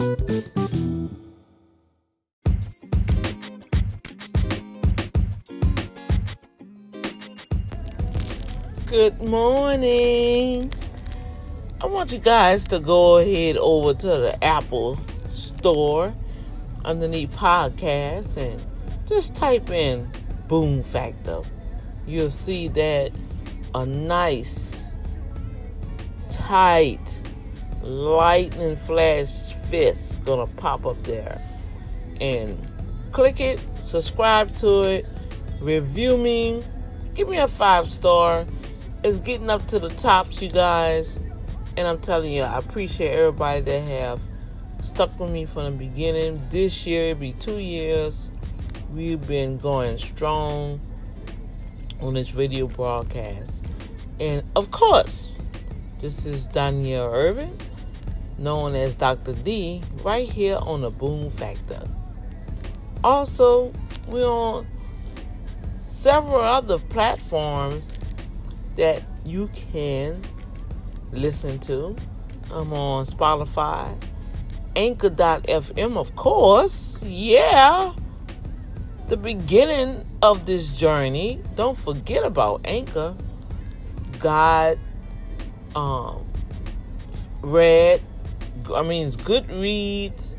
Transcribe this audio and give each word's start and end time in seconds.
Good 0.00 0.16
morning. 9.20 10.72
I 11.82 11.86
want 11.86 12.12
you 12.12 12.18
guys 12.18 12.66
to 12.68 12.80
go 12.80 13.18
ahead 13.18 13.58
over 13.58 13.92
to 13.92 14.06
the 14.06 14.42
Apple 14.42 14.98
store 15.28 16.14
underneath 16.82 17.36
podcasts 17.36 18.38
and 18.38 18.58
just 19.06 19.36
type 19.36 19.68
in 19.68 20.10
Boom 20.48 20.82
Factor. 20.82 21.42
You'll 22.06 22.30
see 22.30 22.68
that 22.68 23.12
a 23.74 23.84
nice, 23.84 24.94
tight, 26.30 27.20
lightning 27.82 28.76
flash 28.76 29.52
fist 29.70 30.24
gonna 30.24 30.46
pop 30.46 30.84
up 30.84 31.02
there. 31.04 31.40
And 32.20 32.58
click 33.12 33.40
it, 33.40 33.60
subscribe 33.80 34.54
to 34.56 34.82
it, 34.82 35.06
review 35.60 36.18
me, 36.18 36.62
give 37.14 37.28
me 37.28 37.38
a 37.38 37.48
five 37.48 37.88
star 37.88 38.44
it's 39.02 39.18
getting 39.18 39.48
up 39.48 39.66
to 39.68 39.78
the 39.78 39.88
tops, 39.88 40.42
you 40.42 40.50
guys. 40.50 41.16
And 41.76 41.86
I'm 41.86 42.00
telling 42.00 42.32
you, 42.32 42.42
I 42.42 42.58
appreciate 42.58 43.12
everybody 43.12 43.60
that 43.62 43.88
have 43.88 44.20
stuck 44.82 45.18
with 45.18 45.30
me 45.30 45.46
from 45.46 45.64
the 45.64 45.70
beginning. 45.70 46.42
This 46.50 46.86
year, 46.86 47.10
it'll 47.10 47.20
be 47.20 47.32
two 47.34 47.58
years. 47.58 48.30
We've 48.92 49.24
been 49.26 49.56
going 49.56 49.98
strong 49.98 50.80
on 52.00 52.14
this 52.14 52.34
radio 52.34 52.66
broadcast. 52.66 53.64
And 54.18 54.42
of 54.54 54.70
course, 54.70 55.34
this 56.00 56.26
is 56.26 56.46
Danielle 56.48 57.12
Irvin, 57.12 57.56
known 58.40 58.74
as 58.74 58.94
Dr. 58.94 59.34
D, 59.34 59.82
right 60.02 60.32
here 60.32 60.58
on 60.62 60.80
the 60.80 60.90
Boom 60.90 61.30
Factor. 61.30 61.86
Also, 63.04 63.72
we're 64.08 64.26
on 64.26 64.66
several 65.82 66.40
other 66.40 66.78
platforms 66.78 67.98
that 68.76 69.02
you 69.24 69.48
can 69.72 70.22
listen 71.12 71.58
to. 71.60 71.94
I'm 72.50 72.72
on 72.72 73.04
Spotify, 73.06 73.94
Anchor.fm, 74.74 75.96
of 75.96 76.16
course. 76.16 77.00
Yeah. 77.02 77.92
The 79.08 79.16
beginning 79.16 80.06
of 80.22 80.46
this 80.46 80.68
journey. 80.70 81.42
Don't 81.56 81.76
forget 81.76 82.24
about 82.24 82.62
Anchor. 82.64 83.14
God, 84.18 84.78
um, 85.74 86.24
read, 87.42 88.00
I 88.74 88.82
mean, 88.82 89.08
it's 89.08 89.16
Goodreads, 89.16 90.34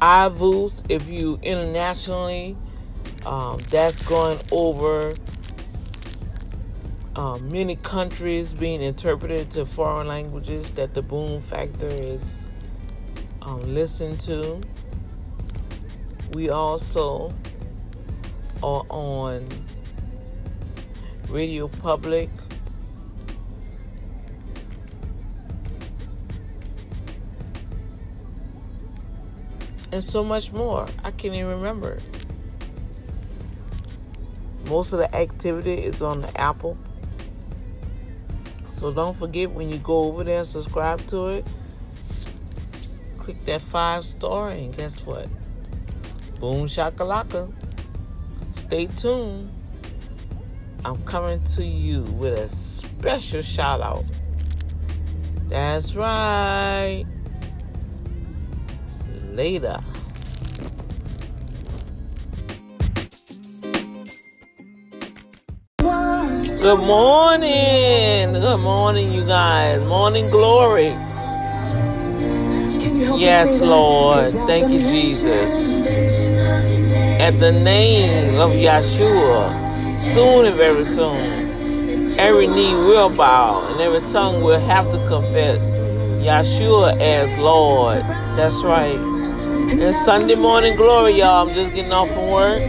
iVoox, 0.00 0.82
if 0.88 1.08
you 1.08 1.38
internationally, 1.42 2.56
um, 3.24 3.58
that's 3.70 4.02
going 4.02 4.40
over 4.50 5.12
um, 7.16 7.50
many 7.50 7.76
countries 7.76 8.52
being 8.52 8.82
interpreted 8.82 9.50
to 9.52 9.64
foreign 9.64 10.08
languages 10.08 10.72
that 10.72 10.94
the 10.94 11.02
boom 11.02 11.40
factor 11.40 11.88
is 11.88 12.48
um, 13.42 13.74
listened 13.74 14.20
to. 14.20 14.60
We 16.32 16.50
also 16.50 17.32
are 18.62 18.84
on 18.90 19.48
Radio 21.28 21.68
Public. 21.68 22.30
And 29.94 30.02
so 30.04 30.22
much 30.22 30.52
more. 30.52 30.86
I 31.02 31.10
can't 31.10 31.34
even 31.34 31.46
remember. 31.46 31.98
Most 34.66 34.92
of 34.92 34.98
the 34.98 35.14
activity 35.14 35.74
is 35.74 36.02
on 36.02 36.20
the 36.20 36.40
Apple 36.40 36.76
so 38.84 38.92
don't 38.92 39.16
forget 39.16 39.50
when 39.50 39.70
you 39.70 39.78
go 39.78 40.04
over 40.04 40.24
there 40.24 40.40
and 40.40 40.46
subscribe 40.46 41.00
to 41.06 41.28
it, 41.28 41.46
click 43.16 43.42
that 43.46 43.62
five 43.62 44.04
star 44.04 44.50
and 44.50 44.76
guess 44.76 44.98
what? 45.06 45.26
Boom 46.38 46.66
shakalaka. 46.66 47.50
Stay 48.56 48.88
tuned. 48.88 49.50
I'm 50.84 51.02
coming 51.04 51.42
to 51.54 51.64
you 51.64 52.02
with 52.02 52.38
a 52.38 52.48
special 52.50 53.40
shout 53.40 53.80
out. 53.80 54.04
That's 55.48 55.94
right. 55.94 57.06
Later. 59.34 59.80
Good 65.78 66.78
morning. 66.78 68.32
Good 68.32 68.60
morning, 68.60 69.12
you 69.12 69.26
guys. 69.26 69.82
Morning 69.82 70.30
glory. 70.30 70.94
Yes, 73.18 73.60
Lord. 73.60 74.32
Thank 74.46 74.70
you, 74.70 74.78
Jesus. 74.82 75.50
At 77.20 77.40
the 77.40 77.50
name 77.50 78.36
of 78.36 78.52
Yeshua, 78.52 80.00
soon 80.00 80.44
and 80.44 80.54
very 80.54 80.84
soon, 80.84 82.16
every 82.20 82.46
knee 82.46 82.72
will 82.72 83.10
bow 83.10 83.66
and 83.72 83.80
every 83.80 84.06
tongue 84.12 84.44
will 84.44 84.60
have 84.60 84.88
to 84.92 85.08
confess 85.08 85.60
Yeshua 86.22 87.00
as 87.00 87.36
Lord. 87.36 88.02
That's 88.36 88.62
right. 88.62 89.13
It's 89.66 90.04
Sunday 90.04 90.34
morning 90.34 90.76
glory, 90.76 91.18
y'all. 91.18 91.48
I'm 91.48 91.54
just 91.54 91.74
getting 91.74 91.90
off 91.92 92.08
from 92.10 92.28
work. 92.30 92.60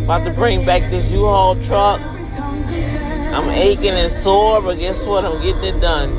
About 0.00 0.24
to 0.24 0.30
bring 0.30 0.66
back 0.66 0.90
this 0.90 1.08
U-Haul 1.10 1.54
truck. 1.62 2.00
I'm 2.00 3.48
aching 3.48 3.92
and 3.92 4.12
sore, 4.12 4.60
but 4.60 4.78
guess 4.78 5.04
what? 5.04 5.24
I'm 5.24 5.40
getting 5.40 5.76
it 5.76 5.80
done. 5.80 6.10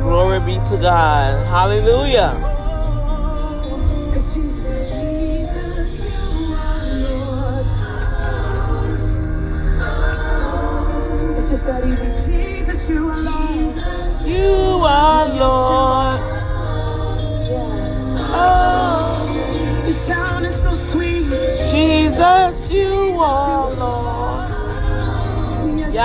Glory 0.00 0.40
be 0.40 0.54
to 0.68 0.76
God. 0.80 1.46
Hallelujah. 1.46 2.36
It's 11.38 11.50
just 11.50 11.64
that 11.64 11.84
he 11.84 11.90
Jesus, 12.26 12.88
you 12.88 14.84
are 14.84 15.28
Lord. 15.28 15.99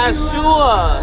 Yeshua. 0.06 1.02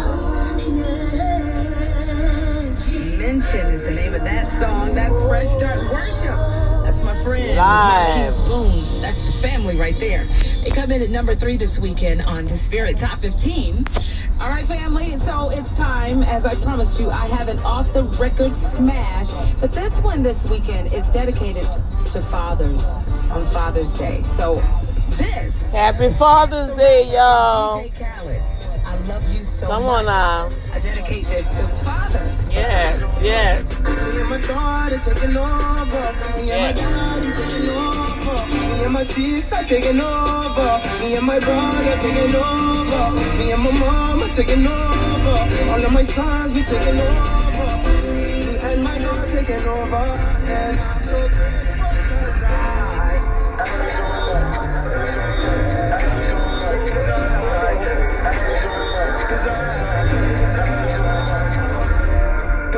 Mention 3.17 3.65
is 3.67 3.83
the 3.83 3.91
name 3.91 4.13
of 4.13 4.23
that 4.23 4.47
song. 4.61 4.95
That's 4.95 5.13
Fresh 5.27 5.49
Start 5.49 5.77
Worship. 5.91 6.37
That's 6.85 7.03
my 7.03 7.21
friend 7.21 7.57
Live. 7.57 8.37
Boone. 8.47 8.71
That's 9.01 9.41
the 9.41 9.45
family 9.45 9.75
right 9.75 9.95
there. 9.95 10.23
They 10.63 10.69
come 10.69 10.89
in 10.91 11.01
at 11.01 11.09
number 11.09 11.35
three 11.35 11.57
this 11.57 11.79
weekend 11.79 12.21
on 12.21 12.45
the 12.45 12.55
Spirit 12.55 12.95
Top 12.95 13.19
15. 13.19 13.85
All 14.39 14.47
right, 14.47 14.65
family. 14.65 15.17
So 15.19 15.49
it's 15.49 15.73
time. 15.73 16.23
As 16.23 16.45
I 16.45 16.55
promised 16.55 16.97
you, 16.97 17.09
I 17.09 17.27
have 17.27 17.49
an 17.49 17.59
off 17.59 17.91
the 17.91 18.03
record 18.03 18.55
smash. 18.55 19.27
But 19.59 19.73
this 19.73 19.99
one 19.99 20.23
this 20.23 20.45
weekend 20.45 20.93
is 20.93 21.09
dedicated 21.09 21.69
to 22.13 22.21
fathers 22.21 22.85
on 23.31 23.45
Father's 23.47 23.91
Day. 23.97 24.23
So 24.37 24.63
this. 25.17 25.73
Happy 25.73 26.09
Father's 26.09 26.71
Day, 26.77 27.11
y'all. 27.13 27.83
DJ 29.03 29.09
Khaled, 29.09 29.09
I 29.09 29.13
love 29.13 29.33
you 29.35 29.43
so 29.43 29.67
Come 29.67 29.83
much. 29.83 29.91
on 29.99 30.05
now. 30.05 30.49
I 30.73 30.79
dedicate 30.79 31.25
this 31.27 31.49
to 31.55 31.67
fathers. 31.83 32.49
Yes, 32.49 33.17
yes. 33.21 33.63
Me 33.83 34.21
and 34.21 34.29
my 34.29 34.41
daughter 34.47 34.97
taking 34.99 35.37
over. 35.37 36.15
Me 36.37 36.51
and 36.51 36.61
my 36.61 36.69
Yeah. 36.69 36.71
daddy 36.73 37.31
taking 37.31 37.69
over. 37.69 38.45
Me 38.53 38.83
and 38.83 38.93
my 38.93 39.03
sister 39.03 39.63
taking 39.65 39.99
over. 40.01 40.81
Me 41.01 41.15
and 41.15 41.25
my 41.25 41.39
brother 41.39 41.97
taking 42.01 42.35
over. 42.35 43.11
Me 43.39 43.51
and 43.51 43.63
my 43.63 43.71
mama 43.71 44.27
taking 44.29 44.67
over. 44.67 45.71
All 45.71 45.85
of 45.85 45.91
my 45.91 46.03
sons 46.03 46.53
we 46.53 46.63
taking 46.63 46.99
over. 46.99 48.13
Me 48.13 48.57
and 48.57 48.83
my 48.83 48.99
God 48.99 49.27
taking 49.29 49.67
over. 49.67 50.05
And 50.47 50.79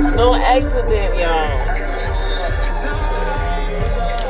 It's 0.00 0.16
no 0.16 0.34
accident, 0.34 1.14
y'all. 1.18 1.60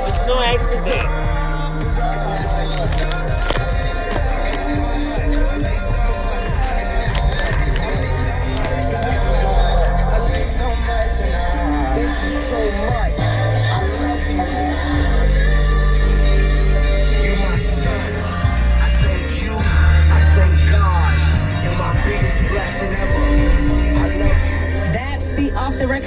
It's 0.09 0.27
no 0.27 0.41
accident. 0.41 1.21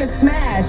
Smash. 0.09 0.65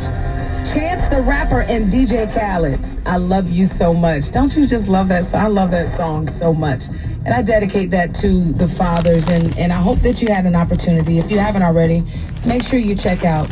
Chance 0.72 1.08
the 1.08 1.22
Rapper 1.22 1.62
and 1.62 1.92
DJ 1.92 2.32
Khaled. 2.34 2.81
I 3.06 3.19
love 3.19 3.50
you 3.50 3.66
so 3.66 3.92
much. 3.92 4.32
Don't 4.32 4.56
you 4.56 4.66
just 4.66 4.88
love 4.88 5.08
that 5.08 5.26
song? 5.26 5.40
I 5.40 5.46
love 5.48 5.70
that 5.72 5.94
song 5.94 6.28
so 6.28 6.52
much. 6.54 6.84
And 7.25 7.28
I 7.28 7.42
dedicate 7.42 7.90
that 7.90 8.14
to 8.16 8.52
the 8.52 8.66
fathers. 8.66 9.28
And, 9.28 9.56
and 9.58 9.72
I 9.72 9.81
hope 9.81 9.98
that 10.00 10.22
you 10.22 10.32
had 10.32 10.46
an 10.46 10.56
opportunity. 10.56 11.19
If 11.19 11.31
you 11.31 11.38
haven't 11.38 11.62
already, 11.62 12.02
make 12.46 12.64
sure 12.64 12.78
you 12.78 12.96
check 12.96 13.25
out 13.25 13.46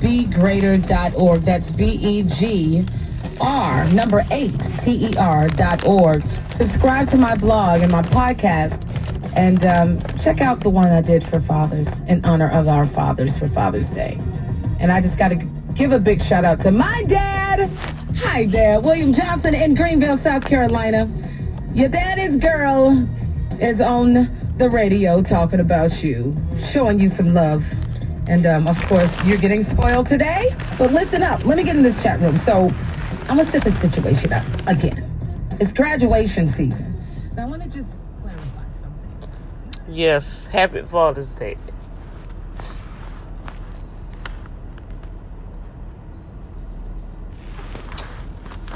begreater.org. 0.00 1.42
That's 1.42 1.70
B 1.70 1.84
E 1.84 2.22
G 2.22 2.86
R, 3.40 3.92
number 3.92 4.24
eight, 4.30 4.58
T 4.80 5.08
E 5.08 5.16
R 5.18 5.48
dot 5.48 5.86
org. 5.86 6.22
Subscribe 6.50 7.08
to 7.10 7.16
my 7.16 7.34
blog 7.36 7.82
and 7.82 7.90
my 7.90 8.02
podcast. 8.02 8.90
And 9.36 9.66
um, 9.66 10.00
check 10.18 10.40
out 10.40 10.60
the 10.60 10.70
one 10.70 10.86
I 10.86 11.00
did 11.00 11.24
for 11.24 11.40
fathers 11.40 11.98
in 12.06 12.24
honor 12.24 12.50
of 12.50 12.68
our 12.68 12.84
fathers 12.84 13.38
for 13.38 13.48
Father's 13.48 13.90
Day. 13.90 14.18
And 14.84 14.92
I 14.92 15.00
just 15.00 15.16
got 15.16 15.28
to 15.28 15.36
give 15.74 15.92
a 15.92 15.98
big 15.98 16.20
shout 16.20 16.44
out 16.44 16.60
to 16.60 16.70
my 16.70 17.04
dad. 17.04 17.70
Hi, 18.18 18.44
Dad. 18.44 18.84
William 18.84 19.14
Johnson 19.14 19.54
in 19.54 19.74
Greenville, 19.74 20.18
South 20.18 20.44
Carolina. 20.44 21.10
Your 21.72 21.88
daddy's 21.88 22.36
girl 22.36 23.08
is 23.62 23.80
on 23.80 24.28
the 24.58 24.68
radio 24.68 25.22
talking 25.22 25.60
about 25.60 26.02
you, 26.02 26.36
showing 26.70 26.98
you 27.00 27.08
some 27.08 27.32
love. 27.32 27.64
And 28.28 28.44
um, 28.44 28.68
of 28.68 28.78
course, 28.82 29.24
you're 29.24 29.38
getting 29.38 29.62
spoiled 29.62 30.06
today. 30.06 30.54
But 30.76 30.92
listen 30.92 31.22
up. 31.22 31.46
Let 31.46 31.56
me 31.56 31.64
get 31.64 31.76
in 31.76 31.82
this 31.82 32.02
chat 32.02 32.20
room. 32.20 32.36
So 32.36 32.70
I'm 33.30 33.38
going 33.38 33.46
to 33.46 33.52
set 33.52 33.64
the 33.64 33.72
situation 33.72 34.34
up 34.34 34.44
again. 34.66 35.10
It's 35.60 35.72
graduation 35.72 36.46
season. 36.46 37.02
Now, 37.34 37.46
I 37.46 37.46
want 37.46 37.62
to 37.62 37.70
just 37.70 37.88
clarify 38.20 38.64
something. 38.82 39.30
Yes. 39.88 40.44
Happy 40.44 40.82
Father's 40.82 41.32
Day. 41.32 41.56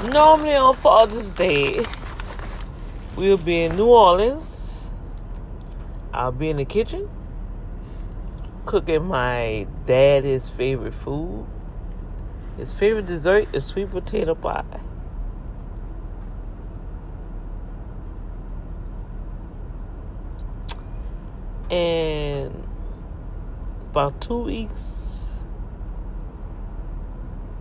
Normally 0.07 0.55
on 0.55 0.75
Father's 0.75 1.31
Day, 1.31 1.83
we'll 3.17 3.37
be 3.37 3.63
in 3.63 3.75
New 3.75 3.87
Orleans. 3.87 4.87
I'll 6.13 6.31
be 6.31 6.49
in 6.49 6.55
the 6.55 6.65
kitchen 6.65 7.09
cooking 8.69 9.05
my 9.05 9.65
daddy's 9.87 10.47
favorite 10.47 10.93
food. 10.93 11.45
His 12.55 12.71
favorite 12.71 13.07
dessert 13.07 13.47
is 13.51 13.65
sweet 13.65 13.89
potato 13.89 14.35
pie. 14.35 14.63
And 21.71 22.67
about 23.89 24.21
two 24.21 24.37
weeks 24.37 25.33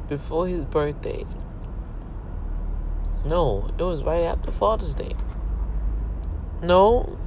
before 0.08 0.46
his 0.46 0.67
birthday, 0.67 1.25
no, 3.28 3.70
it 3.78 3.82
was 3.82 4.02
right 4.02 4.25
after 4.25 4.50
Father's 4.50 4.94
Day. 4.94 5.14
No, 6.62 7.19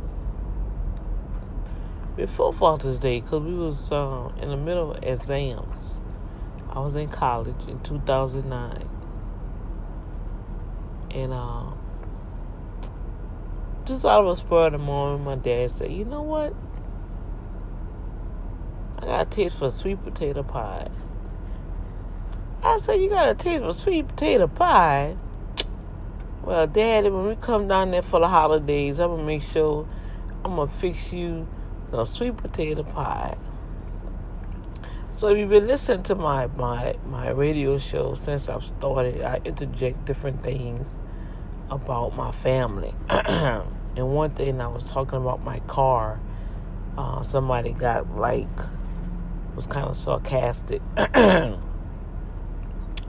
before 2.15 2.51
Father's 2.53 2.97
Day, 2.97 3.21
because 3.21 3.43
we 3.43 3.53
was 3.53 3.91
uh, 3.91 4.31
in 4.41 4.49
the 4.49 4.57
middle 4.57 4.91
of 4.91 5.03
exams. 5.03 5.99
I 6.69 6.79
was 6.79 6.95
in 6.95 7.09
college 7.09 7.55
in 7.67 7.79
2009. 7.81 8.89
And 11.11 11.33
uh, 11.33 11.71
just 13.85 14.05
out 14.05 14.23
of 14.23 14.27
a 14.27 14.35
spur 14.35 14.67
of 14.67 14.73
the 14.73 14.77
moment, 14.77 15.23
my 15.23 15.35
dad 15.35 15.71
said, 15.71 15.91
you 15.91 16.05
know 16.05 16.21
what? 16.21 16.53
I 18.99 19.05
got 19.05 19.27
a 19.27 19.29
taste 19.29 19.57
for 19.57 19.71
sweet 19.71 20.01
potato 20.03 20.43
pie. 20.43 20.89
I 22.63 22.77
said, 22.77 23.01
you 23.01 23.09
got 23.09 23.29
a 23.29 23.35
taste 23.35 23.63
for 23.63 23.73
sweet 23.73 24.07
potato 24.07 24.47
pie? 24.47 25.17
Well, 26.43 26.65
Daddy, 26.65 27.11
when 27.11 27.27
we 27.27 27.35
come 27.35 27.67
down 27.67 27.91
there 27.91 28.01
for 28.01 28.19
the 28.19 28.27
holidays, 28.27 28.99
I'm 28.99 29.11
gonna 29.11 29.23
make 29.23 29.43
sure 29.43 29.87
I'm 30.43 30.55
gonna 30.55 30.71
fix 30.71 31.13
you 31.13 31.47
a 31.93 32.03
sweet 32.03 32.35
potato 32.37 32.81
pie. 32.81 33.37
So 35.15 35.27
if 35.27 35.37
you've 35.37 35.51
been 35.51 35.67
listening 35.67 36.01
to 36.03 36.15
my 36.15 36.47
my 36.47 36.95
my 37.05 37.29
radio 37.29 37.77
show 37.77 38.15
since 38.15 38.49
I've 38.49 38.63
started, 38.63 39.21
I 39.21 39.39
interject 39.45 40.05
different 40.05 40.41
things 40.41 40.97
about 41.69 42.15
my 42.15 42.31
family. 42.31 42.95
and 43.09 43.63
one 43.95 44.31
thing 44.31 44.59
I 44.61 44.67
was 44.67 44.89
talking 44.89 45.17
about 45.17 45.43
my 45.43 45.59
car. 45.61 46.19
Uh, 46.97 47.21
somebody 47.21 47.71
got 47.71 48.17
like 48.17 48.47
was 49.55 49.67
kind 49.67 49.85
of 49.87 49.95
sarcastic. 49.95 50.81
I 50.97 51.55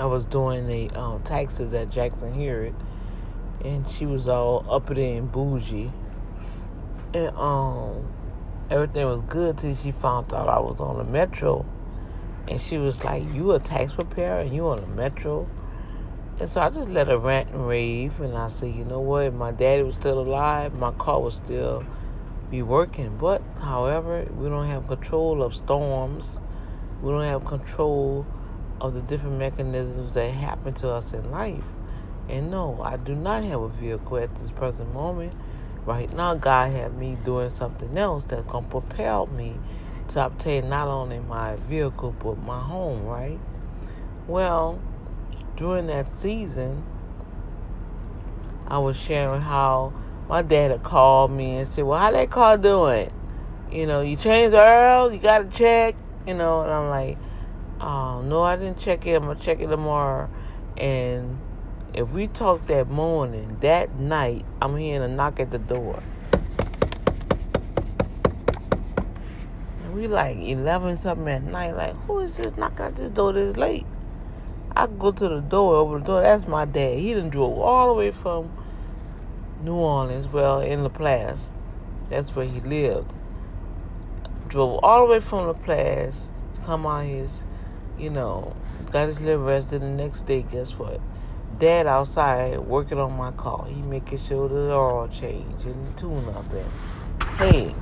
was 0.00 0.26
doing 0.26 0.66
the 0.66 0.90
um, 0.98 1.22
taxes 1.22 1.72
at 1.72 1.88
Jackson 1.88 2.34
Hewitt 2.34 2.74
and 3.64 3.88
she 3.88 4.06
was 4.06 4.28
all 4.28 4.64
uppity 4.68 5.12
and 5.12 5.30
bougie. 5.30 5.90
And 7.14 7.36
um 7.36 8.08
everything 8.70 9.06
was 9.06 9.20
good 9.22 9.58
till 9.58 9.74
she 9.74 9.90
found 9.90 10.32
out 10.32 10.48
I 10.48 10.58
was 10.58 10.80
on 10.80 10.98
the 10.98 11.04
metro. 11.04 11.64
And 12.48 12.60
she 12.60 12.78
was 12.78 13.04
like, 13.04 13.22
You 13.32 13.52
a 13.52 13.60
tax 13.60 13.92
preparer 13.92 14.40
and 14.40 14.54
you 14.54 14.68
on 14.68 14.80
the 14.80 14.86
metro? 14.86 15.48
And 16.40 16.48
so 16.48 16.60
I 16.60 16.70
just 16.70 16.88
let 16.88 17.06
her 17.08 17.18
rant 17.18 17.50
and 17.50 17.68
rave 17.68 18.20
and 18.20 18.36
I 18.36 18.48
said, 18.48 18.74
you 18.74 18.84
know 18.84 19.00
what, 19.00 19.26
if 19.26 19.34
my 19.34 19.52
daddy 19.52 19.82
was 19.82 19.94
still 19.94 20.18
alive, 20.18 20.76
my 20.76 20.90
car 20.92 21.20
would 21.20 21.34
still 21.34 21.84
be 22.50 22.62
working. 22.62 23.16
But 23.16 23.42
however, 23.60 24.26
we 24.36 24.48
don't 24.48 24.66
have 24.66 24.88
control 24.88 25.42
of 25.42 25.54
storms. 25.54 26.38
We 27.00 27.12
don't 27.12 27.22
have 27.22 27.44
control 27.44 28.26
of 28.80 28.94
the 28.94 29.02
different 29.02 29.38
mechanisms 29.38 30.14
that 30.14 30.30
happen 30.30 30.74
to 30.74 30.90
us 30.90 31.12
in 31.12 31.30
life. 31.30 31.62
And 32.28 32.50
no, 32.50 32.80
I 32.82 32.96
do 32.96 33.14
not 33.14 33.44
have 33.44 33.60
a 33.60 33.68
vehicle 33.68 34.18
at 34.18 34.34
this 34.36 34.50
present 34.50 34.92
moment. 34.94 35.32
Right 35.84 36.12
now, 36.14 36.34
God 36.34 36.70
had 36.70 36.96
me 36.96 37.16
doing 37.24 37.50
something 37.50 37.96
else 37.98 38.24
that's 38.24 38.46
going 38.46 38.64
to 38.64 38.70
propel 38.70 39.26
me 39.26 39.56
to 40.08 40.24
obtain 40.26 40.68
not 40.68 40.88
only 40.88 41.18
my 41.18 41.56
vehicle 41.56 42.14
but 42.22 42.38
my 42.38 42.60
home, 42.60 43.04
right? 43.04 43.38
Well, 44.28 44.80
during 45.56 45.88
that 45.88 46.06
season, 46.06 46.84
I 48.68 48.78
was 48.78 48.96
sharing 48.96 49.40
how 49.40 49.92
my 50.28 50.42
dad 50.42 50.70
had 50.70 50.82
called 50.82 51.30
me 51.30 51.56
and 51.58 51.68
said, 51.68 51.84
Well, 51.84 51.98
how 51.98 52.12
that 52.12 52.30
car 52.30 52.56
doing? 52.56 53.12
You 53.70 53.86
know, 53.86 54.00
you 54.02 54.16
changed 54.16 54.52
the 54.52 54.62
oil, 54.62 55.12
you 55.12 55.18
got 55.18 55.38
to 55.38 55.58
check, 55.58 55.96
you 56.26 56.34
know, 56.34 56.62
and 56.62 56.70
I'm 56.70 56.88
like, 56.88 57.18
Oh, 57.80 58.22
no, 58.22 58.42
I 58.42 58.54
didn't 58.56 58.78
check 58.78 59.06
it. 59.06 59.14
I'm 59.14 59.24
going 59.24 59.36
to 59.36 59.42
check 59.42 59.58
it 59.58 59.66
tomorrow. 59.66 60.30
And 60.76 61.38
if 61.94 62.08
we 62.08 62.26
talk 62.26 62.66
that 62.68 62.88
morning, 62.88 63.58
that 63.60 63.94
night, 63.96 64.46
I'm 64.62 64.76
hearing 64.76 65.02
a 65.02 65.08
knock 65.08 65.40
at 65.40 65.50
the 65.50 65.58
door. 65.58 66.02
And 69.84 69.94
we 69.94 70.06
like 70.06 70.38
11 70.38 70.96
something 70.96 71.28
at 71.28 71.42
night, 71.42 71.76
like, 71.76 71.94
who 72.06 72.20
is 72.20 72.38
this 72.38 72.56
knocking 72.56 72.86
at 72.86 72.96
this 72.96 73.10
door 73.10 73.34
this 73.34 73.56
late? 73.58 73.84
I 74.74 74.86
go 74.86 75.12
to 75.12 75.28
the 75.28 75.40
door, 75.40 75.74
over 75.76 75.98
the 75.98 76.04
door, 76.04 76.22
that's 76.22 76.48
my 76.48 76.64
dad. 76.64 76.98
He 76.98 77.12
done 77.12 77.28
drove 77.28 77.58
all 77.58 77.88
the 77.88 77.94
way 77.94 78.10
from 78.10 78.50
New 79.62 79.74
Orleans, 79.74 80.26
well, 80.28 80.60
in 80.60 80.80
LaPlace. 80.80 81.40
That's 82.08 82.34
where 82.34 82.46
he 82.46 82.60
lived. 82.60 83.12
Drove 84.48 84.80
all 84.82 85.06
the 85.06 85.12
way 85.12 85.20
from 85.20 85.52
LaPlace, 85.52 86.30
come 86.64 86.86
on 86.86 87.06
his, 87.06 87.30
you 87.98 88.08
know, 88.08 88.56
got 88.90 89.08
his 89.08 89.20
little 89.20 89.44
rest. 89.44 89.72
And 89.72 89.82
the 89.82 90.04
next 90.04 90.22
day, 90.22 90.40
guess 90.50 90.70
what? 90.72 91.02
Dad 91.62 91.86
outside 91.86 92.58
working 92.58 92.98
on 92.98 93.16
my 93.16 93.30
car. 93.30 93.64
He 93.68 93.80
making 93.82 94.18
sure 94.18 94.48
the 94.48 94.72
oil 94.72 95.06
change 95.06 95.64
and 95.64 95.96
tune 95.96 96.28
up 96.30 96.44
and 96.52 97.22
hey, 97.38 97.72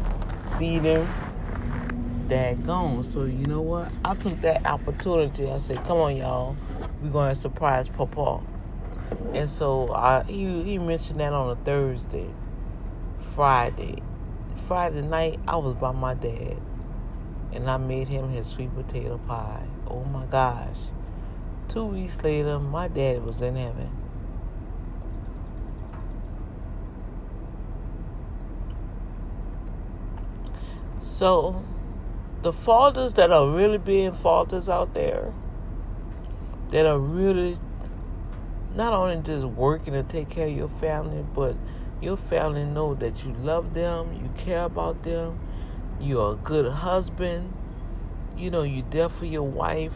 feed 0.59 0.83
him. 0.83 1.09
Dad 2.29 2.67
gone. 2.67 3.03
So 3.03 3.25
you 3.25 3.47
know 3.47 3.63
what? 3.63 3.91
I 4.05 4.15
took 4.17 4.39
that 4.43 4.67
opportunity. 4.67 5.51
I 5.51 5.57
said, 5.57 5.83
"Come 5.87 5.97
on, 5.97 6.15
y'all, 6.19 6.57
we're 7.03 7.09
gonna 7.09 7.35
surprise 7.35 7.89
Papa." 7.89 8.43
And 9.33 9.49
so 9.49 9.91
I, 9.95 10.25
he 10.25 10.63
he 10.63 10.77
mentioned 10.77 11.19
that 11.21 11.33
on 11.33 11.49
a 11.49 11.57
Thursday, 11.65 12.29
Friday, 13.35 14.03
Friday 14.69 15.01
night. 15.01 15.41
I 15.49 15.57
was 15.57 15.75
by 15.77 15.93
my 15.93 16.13
dad, 16.13 16.59
and 17.55 17.71
I 17.71 17.79
made 17.79 18.09
him 18.09 18.29
his 18.29 18.47
sweet 18.47 18.75
potato 18.75 19.19
pie 19.27 19.65
Oh 19.89 20.05
my 20.05 20.25
gosh. 20.27 20.77
Two 21.71 21.85
weeks 21.85 22.21
later, 22.25 22.59
my 22.59 22.89
daddy 22.89 23.21
was 23.21 23.41
in 23.41 23.55
heaven. 23.55 23.89
So, 31.01 31.65
the 32.43 32.53
fathers 32.53 33.13
that 33.13 33.31
are 33.31 33.49
really 33.49 33.79
being 33.79 34.13
fathers 34.13 34.69
out 34.69 34.95
there, 34.95 35.33
that 36.71 36.87
are 36.87 36.99
really 36.99 37.57
not 38.75 38.93
only 38.93 39.21
just 39.23 39.47
working 39.47 39.93
to 39.93 40.03
take 40.03 40.29
care 40.29 40.49
of 40.49 40.57
your 40.57 40.69
family, 40.69 41.25
but 41.35 41.55
your 42.03 42.17
family 42.17 42.65
know 42.65 42.95
that 42.95 43.25
you 43.25 43.33
love 43.35 43.75
them, 43.75 44.13
you 44.15 44.29
care 44.37 44.65
about 44.65 45.05
them, 45.05 45.39
you're 46.01 46.33
a 46.33 46.37
good 46.37 46.73
husband, 46.73 47.55
you 48.37 48.51
know, 48.51 48.63
you're 48.65 48.87
there 48.91 49.09
for 49.09 49.27
your 49.27 49.45
wife, 49.45 49.93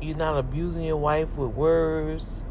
you're 0.00 0.16
not 0.16 0.38
abusing 0.38 0.82
your 0.82 0.96
wife 0.96 1.28
with 1.36 1.50
words, 1.50 2.42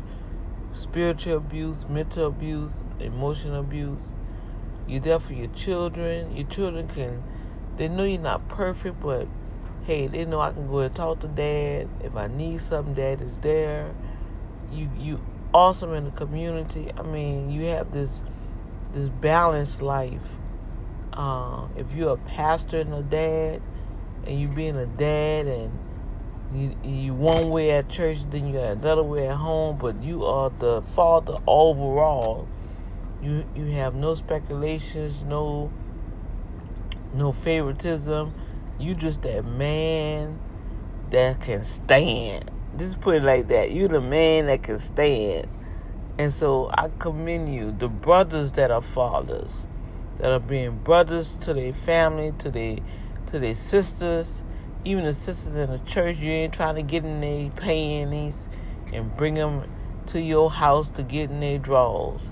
spiritual 0.74 1.38
abuse, 1.38 1.86
mental 1.88 2.28
abuse, 2.28 2.82
emotional 3.00 3.60
abuse. 3.60 4.10
You're 4.88 5.02
there 5.02 5.20
for 5.20 5.34
your 5.34 5.48
children. 5.48 6.36
Your 6.36 6.48
children 6.48 6.88
can, 6.88 7.24
they 7.78 7.88
know 7.88 8.04
you're 8.04 8.22
not 8.22 8.48
perfect, 8.48 9.00
but 9.02 9.28
hey, 9.86 10.08
they 10.08 10.26
know 10.26 10.40
I 10.40 10.52
can 10.52 10.68
go 10.68 10.80
and 10.80 10.94
talk 10.94 11.20
to 11.22 11.28
dad. 11.28 11.90
If 12.04 12.16
I 12.16 12.28
need 12.28 12.60
something, 12.60 12.94
dad 12.94 13.22
is 13.22 13.38
there. 13.40 13.94
You, 14.72 14.90
you 14.98 15.20
awesome 15.54 15.94
in 15.94 16.06
the 16.06 16.12
community. 16.12 16.92
I 16.98 17.02
mean, 17.02 17.50
you 17.50 17.66
have 17.68 17.92
this, 17.92 18.22
this 18.94 19.10
balanced 19.10 19.82
life. 19.82 20.22
Uh, 21.14 21.68
if 21.76 21.92
you're 21.94 22.14
a 22.14 22.18
pastor 22.18 22.82
and 22.82 22.94
a 22.94 23.02
dad, 23.02 23.62
and 24.26 24.40
you 24.40 24.48
being 24.50 24.76
a 24.76 24.86
dad 24.86 25.48
and 25.48 25.72
you 26.54 26.76
you 26.84 27.14
one 27.14 27.50
way 27.50 27.72
at 27.72 27.90
church, 27.90 28.20
then 28.30 28.48
you 28.48 28.54
got 28.54 28.72
another 28.78 29.04
way 29.04 29.28
at 29.28 29.36
home, 29.36 29.78
but 29.78 30.02
you 30.02 30.26
are 30.26 30.50
the 30.50 30.82
father 30.96 31.38
overall. 31.46 32.48
You 33.22 33.46
you 33.56 33.66
have 33.72 33.96
no 33.96 34.16
speculations, 34.16 35.24
no 35.24 35.72
no 37.14 37.32
favoritism. 37.32 38.34
You 38.80 38.96
just 38.96 39.22
that 39.24 39.46
man 39.46 40.40
that 41.10 41.42
can 41.42 41.64
stand. 41.66 42.52
Just 42.78 43.02
put 43.02 43.16
it 43.16 43.24
like 43.24 43.48
that. 43.48 43.72
You 43.72 43.88
the 43.88 44.02
man 44.02 44.46
that 44.48 44.64
can 44.64 44.80
stand. 44.80 45.48
And 46.20 46.34
so 46.34 46.70
I 46.74 46.90
commend 46.98 47.54
you, 47.54 47.72
the 47.72 47.88
brothers 47.88 48.54
that 48.54 48.72
are 48.72 48.82
fathers, 48.82 49.68
that 50.18 50.32
are 50.32 50.40
being 50.40 50.78
brothers 50.78 51.38
to 51.40 51.54
their 51.54 51.74
family, 51.74 52.34
to 52.40 52.50
their 52.50 52.78
to 53.28 53.40
their 53.40 53.56
sisters, 53.56 54.42
even 54.86 55.04
the 55.04 55.14
sisters 55.14 55.56
in 55.56 55.70
the 55.70 55.80
church. 55.80 56.18
You 56.18 56.32
ain't 56.32 56.54
trying 56.54 56.76
to 56.76 56.82
get 56.82 57.04
in 57.04 57.22
their 57.22 57.50
panties 57.52 58.48
and 58.94 59.16
bring 59.16 59.36
them 59.36 59.64
to 60.08 60.22
your 60.22 60.50
house 60.50 60.90
to 60.92 61.04
get 61.04 61.30
in 61.30 61.40
their 61.40 61.58
drawers. 61.58 62.30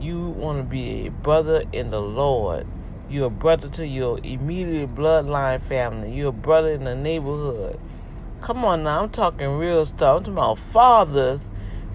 You 0.00 0.28
want 0.28 0.58
to 0.58 0.64
be 0.64 1.06
a 1.06 1.10
brother 1.10 1.64
in 1.72 1.90
the 1.90 2.00
Lord. 2.00 2.66
You're 3.08 3.26
a 3.26 3.30
brother 3.30 3.68
to 3.68 3.86
your 3.86 4.18
immediate 4.22 4.94
bloodline 4.94 5.60
family. 5.60 6.12
You're 6.12 6.30
a 6.30 6.32
brother 6.32 6.70
in 6.70 6.84
the 6.84 6.94
neighborhood. 6.94 7.78
Come 8.40 8.64
on 8.64 8.82
now, 8.82 9.02
I'm 9.02 9.10
talking 9.10 9.58
real 9.58 9.86
stuff. 9.86 10.16
I'm 10.16 10.22
talking 10.24 10.34
about 10.34 10.58
fathers 10.58 11.50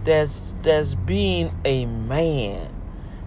that's 0.06 0.56
that's 0.62 0.96
being 0.96 1.54
a 1.66 1.86
man. 1.86 2.74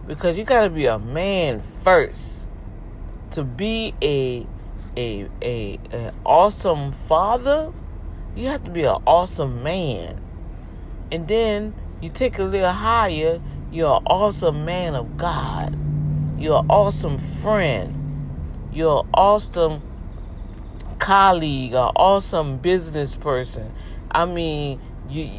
Because 0.07 0.39
you 0.39 0.45
gotta 0.45 0.71
be 0.71 0.87
a 0.87 0.99
man 0.99 1.63
first. 1.83 2.47
To 3.33 3.45
be 3.45 3.95
a 4.03 4.47
a 4.97 5.29
a, 5.43 5.79
a 5.93 6.13
awesome 6.25 6.93
father, 6.93 7.73
you 8.35 8.47
have 8.49 8.65
to 8.65 8.71
be 8.71 8.83
an 8.83 9.03
awesome 9.07 9.63
man. 9.63 10.21
And 11.13 11.27
then 11.27 11.75
you 12.01 12.11
take 12.11 12.39
a 12.39 12.45
little 12.45 12.73
higher, 12.73 13.41
you're 13.73 13.97
an 13.97 14.03
awesome 14.07 14.65
man 14.65 14.95
of 14.95 15.17
God. 15.17 15.77
You're 16.39 16.61
an 16.61 16.71
awesome 16.71 17.19
friend. 17.19 18.71
You're 18.73 19.01
an 19.01 19.11
awesome 19.13 19.83
colleague, 20.99 21.73
an 21.73 21.91
awesome 21.97 22.59
business 22.59 23.17
person. 23.17 23.73
I 24.11 24.25
mean, 24.25 24.81
you 25.09 25.31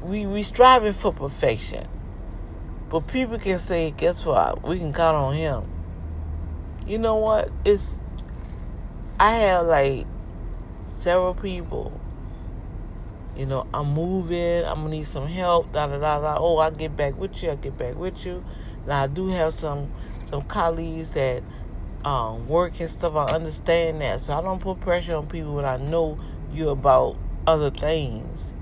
we 0.00 0.24
we 0.26 0.42
striving 0.42 0.92
for 0.92 1.12
perfection. 1.12 1.88
But 2.88 3.08
people 3.08 3.38
can 3.38 3.58
say, 3.58 3.90
guess 3.90 4.24
what? 4.24 4.66
We 4.66 4.78
can 4.78 4.92
count 4.92 5.16
on 5.16 5.34
him. 5.34 5.64
You 6.86 6.98
know 6.98 7.16
what? 7.16 7.50
It's 7.64 7.96
I 9.18 9.30
have 9.30 9.66
like 9.66 10.06
several 10.92 11.32
people. 11.34 11.98
You 13.34 13.46
know, 13.46 13.66
I'm 13.72 13.94
moving. 13.94 14.64
I'm 14.64 14.82
gonna 14.82 14.90
need 14.90 15.06
some 15.06 15.26
help. 15.26 15.72
Da 15.72 15.86
da 15.86 15.98
da 15.98 16.20
da. 16.20 16.36
Oh, 16.38 16.58
I'll 16.58 16.70
get 16.70 16.96
back 16.96 17.16
with 17.16 17.42
you. 17.42 17.50
I'll 17.50 17.56
get 17.56 17.78
back 17.78 17.94
with 17.96 18.26
you. 18.26 18.44
Now 18.86 19.04
I 19.04 19.06
do 19.06 19.28
have 19.28 19.54
some 19.54 19.90
some 20.28 20.42
colleagues 20.42 21.10
that 21.12 21.42
um, 22.04 22.46
work 22.46 22.78
and 22.78 22.90
stuff. 22.90 23.14
I 23.16 23.24
understand 23.34 24.02
that, 24.02 24.20
so 24.20 24.34
I 24.34 24.42
don't 24.42 24.60
put 24.60 24.80
pressure 24.80 25.16
on 25.16 25.28
people 25.28 25.54
when 25.54 25.64
I 25.64 25.78
know 25.78 26.18
you 26.52 26.68
about 26.68 27.16
other 27.46 27.70
things. 27.70 28.52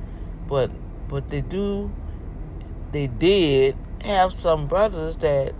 But 0.46 0.70
but 1.08 1.30
they 1.30 1.40
do. 1.40 1.90
They 2.92 3.08
did 3.08 3.76
have 4.02 4.32
some 4.32 4.68
brothers 4.68 5.16
that 5.16 5.52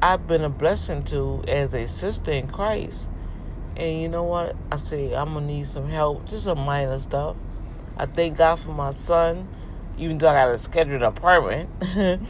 I've 0.00 0.28
been 0.28 0.44
a 0.44 0.48
blessing 0.48 1.02
to 1.06 1.42
as 1.48 1.74
a 1.74 1.88
sister 1.88 2.30
in 2.30 2.46
Christ 2.46 3.06
and 3.80 4.02
you 4.02 4.08
know 4.10 4.24
what? 4.24 4.56
I 4.70 4.76
say 4.76 5.14
I'm 5.14 5.32
gonna 5.32 5.46
need 5.46 5.66
some 5.66 5.88
help, 5.88 6.28
just 6.28 6.44
some 6.44 6.58
minor 6.58 7.00
stuff. 7.00 7.34
I 7.96 8.04
thank 8.04 8.36
God 8.36 8.56
for 8.56 8.72
my 8.72 8.90
son, 8.90 9.48
even 9.96 10.18
though 10.18 10.28
I 10.28 10.34
got 10.34 10.50
a 10.50 10.58
scheduled 10.58 11.02
appointment. 11.02 11.70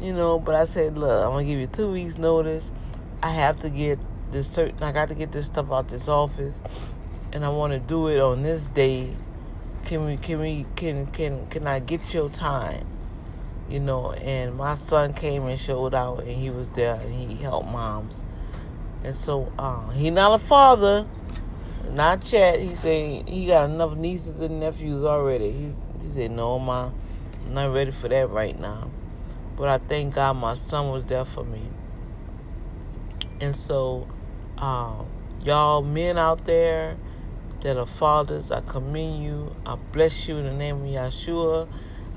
you 0.00 0.12
know, 0.12 0.38
but 0.38 0.54
I 0.54 0.66
said, 0.66 0.98
look, 0.98 1.24
I'm 1.24 1.30
gonna 1.30 1.44
give 1.44 1.58
you 1.58 1.68
two 1.68 1.90
weeks 1.90 2.18
notice. 2.18 2.70
I 3.22 3.30
have 3.30 3.58
to 3.60 3.70
get 3.70 3.98
this 4.30 4.46
certain. 4.46 4.82
I 4.82 4.92
got 4.92 5.08
to 5.08 5.14
get 5.14 5.32
this 5.32 5.46
stuff 5.46 5.72
out 5.72 5.88
this 5.88 6.06
office, 6.06 6.60
and 7.32 7.46
I 7.46 7.48
want 7.48 7.72
to 7.72 7.78
do 7.78 8.08
it 8.08 8.20
on 8.20 8.42
this 8.42 8.66
day. 8.66 9.14
Can 9.86 10.04
we? 10.04 10.18
Can 10.18 10.38
we? 10.38 10.66
Can 10.76 11.06
can 11.06 11.46
can 11.46 11.66
I 11.66 11.78
get 11.78 12.12
your 12.12 12.28
time? 12.28 12.86
You 13.70 13.80
know, 13.80 14.12
and 14.12 14.54
my 14.54 14.74
son 14.74 15.14
came 15.14 15.46
and 15.46 15.58
showed 15.58 15.94
out, 15.94 16.24
and 16.24 16.30
he 16.30 16.50
was 16.50 16.68
there, 16.72 16.96
and 16.96 17.14
he 17.14 17.42
helped 17.42 17.68
moms 17.68 18.22
and 19.02 19.16
so 19.16 19.52
uh, 19.58 19.88
he 19.90 20.10
not 20.10 20.34
a 20.34 20.38
father, 20.38 21.06
not 21.90 22.30
yet. 22.32 22.60
He 22.60 22.74
said 22.76 23.28
he 23.28 23.46
got 23.46 23.70
enough 23.70 23.96
nieces 23.96 24.40
and 24.40 24.60
nephews 24.60 25.04
already. 25.04 25.52
He's, 25.52 25.80
he 26.00 26.08
said, 26.08 26.30
no, 26.32 26.58
ma, 26.58 26.90
I'm 27.46 27.54
not 27.54 27.72
ready 27.72 27.90
for 27.90 28.08
that 28.08 28.30
right 28.30 28.58
now. 28.58 28.90
But 29.56 29.68
I 29.68 29.78
thank 29.78 30.14
God 30.14 30.34
my 30.34 30.54
son 30.54 30.90
was 30.90 31.04
there 31.04 31.24
for 31.24 31.44
me. 31.44 31.62
And 33.40 33.56
so, 33.56 34.06
um, 34.58 35.06
y'all 35.42 35.82
men 35.82 36.18
out 36.18 36.44
there 36.44 36.96
that 37.62 37.76
are 37.76 37.86
fathers, 37.86 38.50
I 38.50 38.60
commend 38.60 39.22
you. 39.22 39.54
I 39.64 39.76
bless 39.76 40.28
you 40.28 40.36
in 40.36 40.44
the 40.44 40.52
name 40.52 40.84
of 40.84 40.94
Yeshua. 40.94 41.68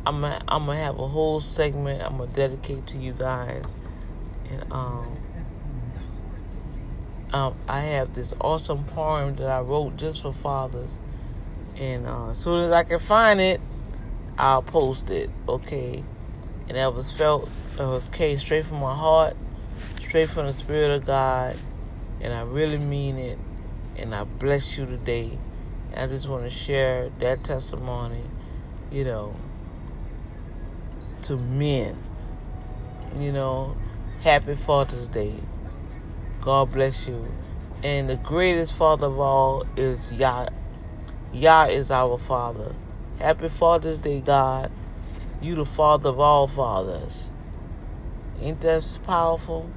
I'm 0.05 0.21
gonna, 0.21 0.41
I'm 0.47 0.65
gonna 0.65 0.79
have 0.79 0.99
a 0.99 1.07
whole 1.07 1.39
segment 1.39 2.01
I'm 2.01 2.17
gonna 2.17 2.31
dedicate 2.31 2.87
to 2.87 2.97
you 2.97 3.13
guys. 3.13 3.65
And 4.49 4.71
um, 4.71 5.17
um, 7.33 7.55
I 7.67 7.81
have 7.81 8.13
this 8.13 8.33
awesome 8.39 8.83
poem 8.85 9.35
that 9.37 9.49
I 9.49 9.59
wrote 9.59 9.97
just 9.97 10.21
for 10.21 10.33
fathers, 10.33 10.91
and 11.75 12.07
uh, 12.07 12.29
as 12.29 12.37
soon 12.37 12.63
as 12.63 12.71
I 12.71 12.83
can 12.83 12.99
find 12.99 13.41
it, 13.41 13.59
I'll 14.37 14.61
post 14.61 15.09
it. 15.09 15.29
Okay, 15.49 16.03
and 16.67 16.77
that 16.77 16.93
was 16.93 17.11
felt, 17.11 17.49
it 17.79 17.83
was 17.83 18.07
came 18.11 18.39
straight 18.39 18.65
from 18.65 18.79
my 18.79 18.95
heart, 18.95 19.35
straight 19.99 20.29
from 20.29 20.45
the 20.45 20.53
spirit 20.53 20.91
of 20.91 21.05
God, 21.05 21.57
and 22.21 22.31
I 22.33 22.41
really 22.41 22.77
mean 22.77 23.17
it. 23.17 23.39
And 23.95 24.15
I 24.15 24.23
bless 24.23 24.75
you 24.75 24.87
today. 24.87 25.37
And 25.91 25.99
I 25.99 26.07
just 26.07 26.27
want 26.27 26.43
to 26.45 26.49
share 26.49 27.11
that 27.19 27.43
testimony, 27.43 28.23
you 28.91 29.03
know, 29.03 29.35
to 31.23 31.37
men. 31.37 32.01
You 33.19 33.31
know, 33.31 33.77
happy 34.23 34.55
Father's 34.55 35.07
Day. 35.09 35.35
God 36.43 36.73
bless 36.73 37.07
you. 37.07 37.25
And 37.83 38.09
the 38.09 38.17
greatest 38.17 38.73
Father 38.73 39.07
of 39.07 39.17
all 39.17 39.65
is 39.77 40.11
Yah. 40.11 40.49
Yah 41.31 41.67
is 41.67 41.89
our 41.89 42.17
Father. 42.17 42.75
Happy 43.17 43.47
Father's 43.47 43.97
Day, 43.97 44.19
God. 44.19 44.69
You 45.41 45.55
the 45.55 45.63
Father 45.63 46.09
of 46.09 46.19
all 46.19 46.49
fathers. 46.49 47.27
Ain't 48.41 48.59
that 48.59 48.99
powerful? 49.05 49.69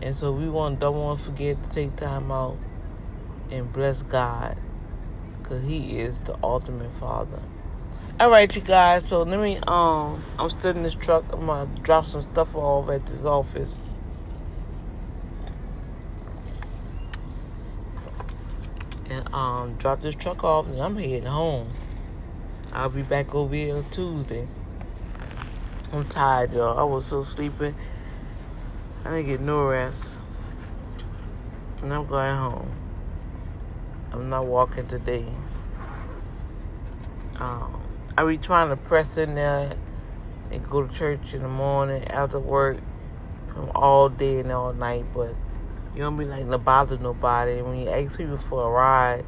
And 0.00 0.14
so 0.14 0.30
we 0.30 0.46
want 0.46 0.78
don't 0.78 0.98
want 0.98 1.20
to 1.20 1.24
forget 1.24 1.62
to 1.62 1.74
take 1.74 1.96
time 1.96 2.30
out 2.30 2.58
and 3.50 3.72
bless 3.72 4.02
God. 4.02 4.58
Cause 5.42 5.62
he 5.64 6.00
is 6.00 6.20
the 6.20 6.36
ultimate 6.42 6.90
father. 7.00 7.40
Alright 8.20 8.54
you 8.54 8.60
guys, 8.60 9.06
so 9.06 9.22
let 9.22 9.40
me 9.40 9.58
um 9.66 10.22
I'm 10.38 10.50
still 10.50 10.76
in 10.76 10.82
this 10.82 10.94
truck. 10.94 11.24
I'm 11.32 11.46
gonna 11.46 11.70
drop 11.82 12.04
some 12.04 12.20
stuff 12.20 12.54
off 12.54 12.90
at 12.90 13.06
this 13.06 13.24
office. 13.24 13.76
Um, 19.32 19.74
drop 19.74 20.02
this 20.02 20.14
truck 20.14 20.44
off, 20.44 20.66
and 20.66 20.80
I'm 20.80 20.96
heading 20.96 21.24
home. 21.24 21.68
I'll 22.72 22.88
be 22.88 23.02
back 23.02 23.34
over 23.34 23.54
here 23.54 23.76
on 23.76 23.90
Tuesday. 23.90 24.46
I'm 25.92 26.04
tired, 26.08 26.52
y'all. 26.52 26.78
I 26.78 26.82
was 26.82 27.06
so 27.06 27.24
sleepy. 27.24 27.74
I 29.04 29.10
didn't 29.10 29.26
get 29.26 29.40
no 29.40 29.64
rest. 29.66 30.04
And 31.80 31.94
I'm 31.94 32.06
going 32.06 32.36
home. 32.36 32.72
I'm 34.12 34.28
not 34.28 34.46
walking 34.46 34.86
today. 34.86 35.24
Um, 37.36 37.82
I 38.18 38.24
be 38.24 38.38
trying 38.38 38.70
to 38.70 38.76
press 38.76 39.16
in 39.16 39.34
there 39.34 39.76
and 40.50 40.68
go 40.68 40.86
to 40.86 40.94
church 40.94 41.34
in 41.34 41.42
the 41.42 41.48
morning 41.48 42.06
after 42.08 42.38
work 42.38 42.78
from 43.52 43.70
all 43.74 44.08
day 44.08 44.40
and 44.40 44.50
all 44.50 44.72
night, 44.72 45.04
but 45.14 45.34
you 45.96 46.02
don't 46.02 46.18
be 46.18 46.26
like 46.26 46.48
to 46.48 46.58
bother 46.58 46.98
nobody. 46.98 47.62
When 47.62 47.78
you 47.80 47.88
ask 47.88 48.18
people 48.18 48.36
for 48.36 48.66
a 48.66 48.70
ride 48.70 49.24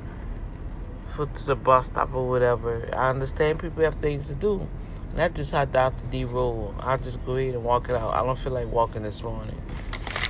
for 1.17 1.25
to 1.25 1.47
the 1.47 1.55
bus 1.55 1.87
stop 1.87 2.15
or 2.15 2.29
whatever, 2.29 2.91
I 2.93 3.09
understand 3.09 3.59
people 3.59 3.83
have 3.85 3.95
things 3.97 4.27
to 4.27 4.35
do. 4.35 4.61
And 5.11 5.19
that's 5.19 5.35
just 5.35 5.53
how 5.53 5.65
Dr. 5.65 6.05
D 6.11 6.25
roll. 6.25 6.75
I'll 6.81 6.99
just 6.99 7.25
go 7.25 7.37
ahead 7.37 7.55
and 7.55 7.65
walk 7.65 7.89
it 7.89 7.97
out. 7.97 8.13
I 8.13 8.23
don't 8.23 8.39
feel 8.39 8.53
like 8.53 8.71
walking 8.71 9.03
this 9.03 9.23
morning. 9.23 9.59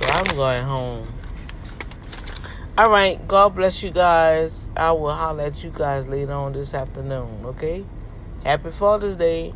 So 0.01 0.07
I'm 0.07 0.35
going 0.37 0.63
home. 0.63 1.13
All 2.77 2.89
right. 2.89 3.27
God 3.27 3.55
bless 3.55 3.83
you 3.83 3.89
guys. 3.89 4.69
I 4.77 4.93
will 4.93 5.13
holler 5.13 5.43
at 5.43 5.61
you 5.61 5.71
guys 5.71 6.07
later 6.07 6.31
on 6.31 6.53
this 6.53 6.73
afternoon. 6.73 7.41
Okay. 7.47 7.83
Happy 8.45 8.71
Father's 8.71 9.17
Day. 9.17 9.53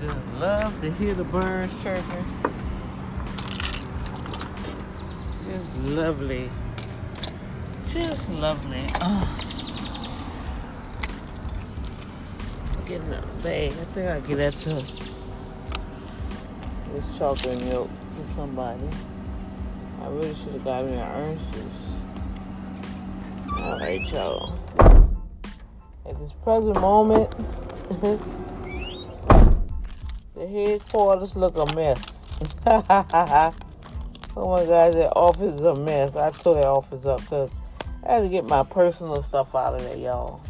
Just 0.00 0.16
love 0.38 0.80
to 0.80 0.90
hear 0.92 1.12
the 1.12 1.24
birds 1.24 1.74
chirping. 1.82 2.24
It's 5.50 5.76
lovely. 5.90 6.50
Just 7.88 8.30
lovely. 8.30 8.86
Ah. 8.94 9.28
Oh. 9.28 9.46
Getting 12.88 13.12
a 13.12 13.22
bag. 13.42 13.72
I 13.72 13.84
think 13.84 14.08
I'll 14.08 14.20
get 14.22 14.36
that 14.36 14.54
too. 14.54 14.82
This 16.94 17.18
chocolate 17.18 17.60
milk 17.66 17.90
for 17.90 18.32
somebody. 18.34 18.88
I 20.00 20.06
really 20.08 20.34
should 20.34 20.54
have 20.54 20.64
got 20.64 20.86
me 20.86 20.94
an 20.94 21.00
orange 21.00 21.40
juice. 21.52 21.90
Alright, 23.52 24.12
y'all. 24.12 24.58
At 26.08 26.18
this 26.18 26.32
present 26.42 26.80
moment, 26.80 27.34
the 30.40 30.46
headquarters 30.46 31.36
look 31.36 31.54
a 31.58 31.74
mess. 31.74 32.38
oh 32.66 33.52
my 34.36 34.64
God, 34.64 34.94
that 34.94 35.12
office 35.14 35.60
is 35.60 35.60
a 35.60 35.78
mess. 35.80 36.16
I 36.16 36.30
tore 36.30 36.54
that 36.54 36.66
office 36.66 37.04
up 37.04 37.20
because 37.20 37.52
I 38.06 38.14
had 38.14 38.20
to 38.20 38.28
get 38.30 38.46
my 38.46 38.62
personal 38.62 39.22
stuff 39.22 39.54
out 39.54 39.74
of 39.74 39.82
there, 39.82 39.98
y'all. 39.98 40.40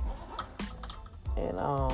And 1.36 1.58
um, 1.58 1.92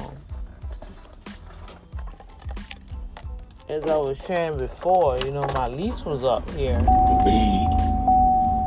as 3.70 3.82
I 3.84 3.96
was 3.96 4.22
sharing 4.22 4.58
before, 4.58 5.18
you 5.20 5.30
know, 5.30 5.46
my 5.54 5.66
lease 5.66 6.04
was 6.04 6.22
up 6.22 6.48
here, 6.50 6.76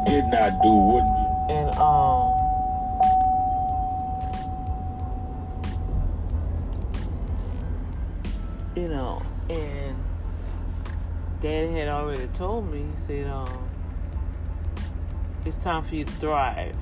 did 0.07 0.25
not 0.25 0.59
do 0.63 0.73
what 0.73 1.03
and 1.51 1.69
um. 1.75 2.18
Had 12.29 12.37
told 12.37 12.71
me, 12.71 12.79
he 12.79 13.01
said, 13.07 13.27
um, 13.27 13.67
it's 15.45 15.57
time 15.57 15.83
for 15.83 15.95
you 15.95 16.05
to 16.05 16.11
thrive. 16.13 16.75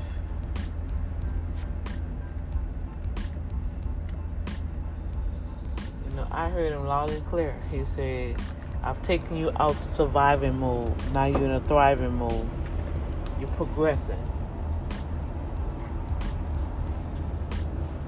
You 6.10 6.16
know, 6.16 6.28
I 6.32 6.50
heard 6.50 6.74
him 6.74 6.86
loud 6.86 7.10
and 7.10 7.26
clear. 7.28 7.56
He 7.72 7.86
said, 7.96 8.36
I've 8.84 9.02
taken 9.04 9.38
you 9.38 9.52
out 9.60 9.76
the 9.82 9.92
surviving 9.94 10.60
mode. 10.60 10.94
Now 11.12 11.26
you're 11.26 11.44
in 11.44 11.52
a 11.52 11.62
thriving 11.62 12.16
mode. 12.16 12.50
You're 13.40 13.50
progressing. 13.50 14.22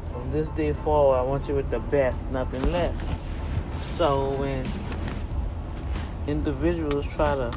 From 0.08 0.32
this 0.32 0.49
day 0.49 0.73
forward, 0.73 1.17
I 1.17 1.21
want 1.21 1.47
you 1.47 1.56
with 1.56 1.69
the 1.69 1.80
best, 1.80 2.30
nothing 2.32 2.71
less. 2.71 2.95
So 3.95 4.32
when 4.32 4.65
individuals 6.30 7.06
try 7.15 7.36
to 7.36 7.52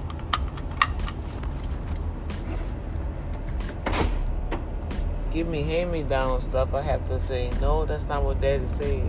give 5.33 5.47
me 5.47 5.63
hand-me-down 5.63 6.41
stuff, 6.41 6.75
I 6.75 6.83
have 6.83 7.07
to 7.09 7.21
say, 7.21 7.51
no, 7.61 7.85
that's 7.87 8.05
not 8.05 8.23
what 8.23 8.41
Daddy 8.41 8.67
said. 8.67 9.07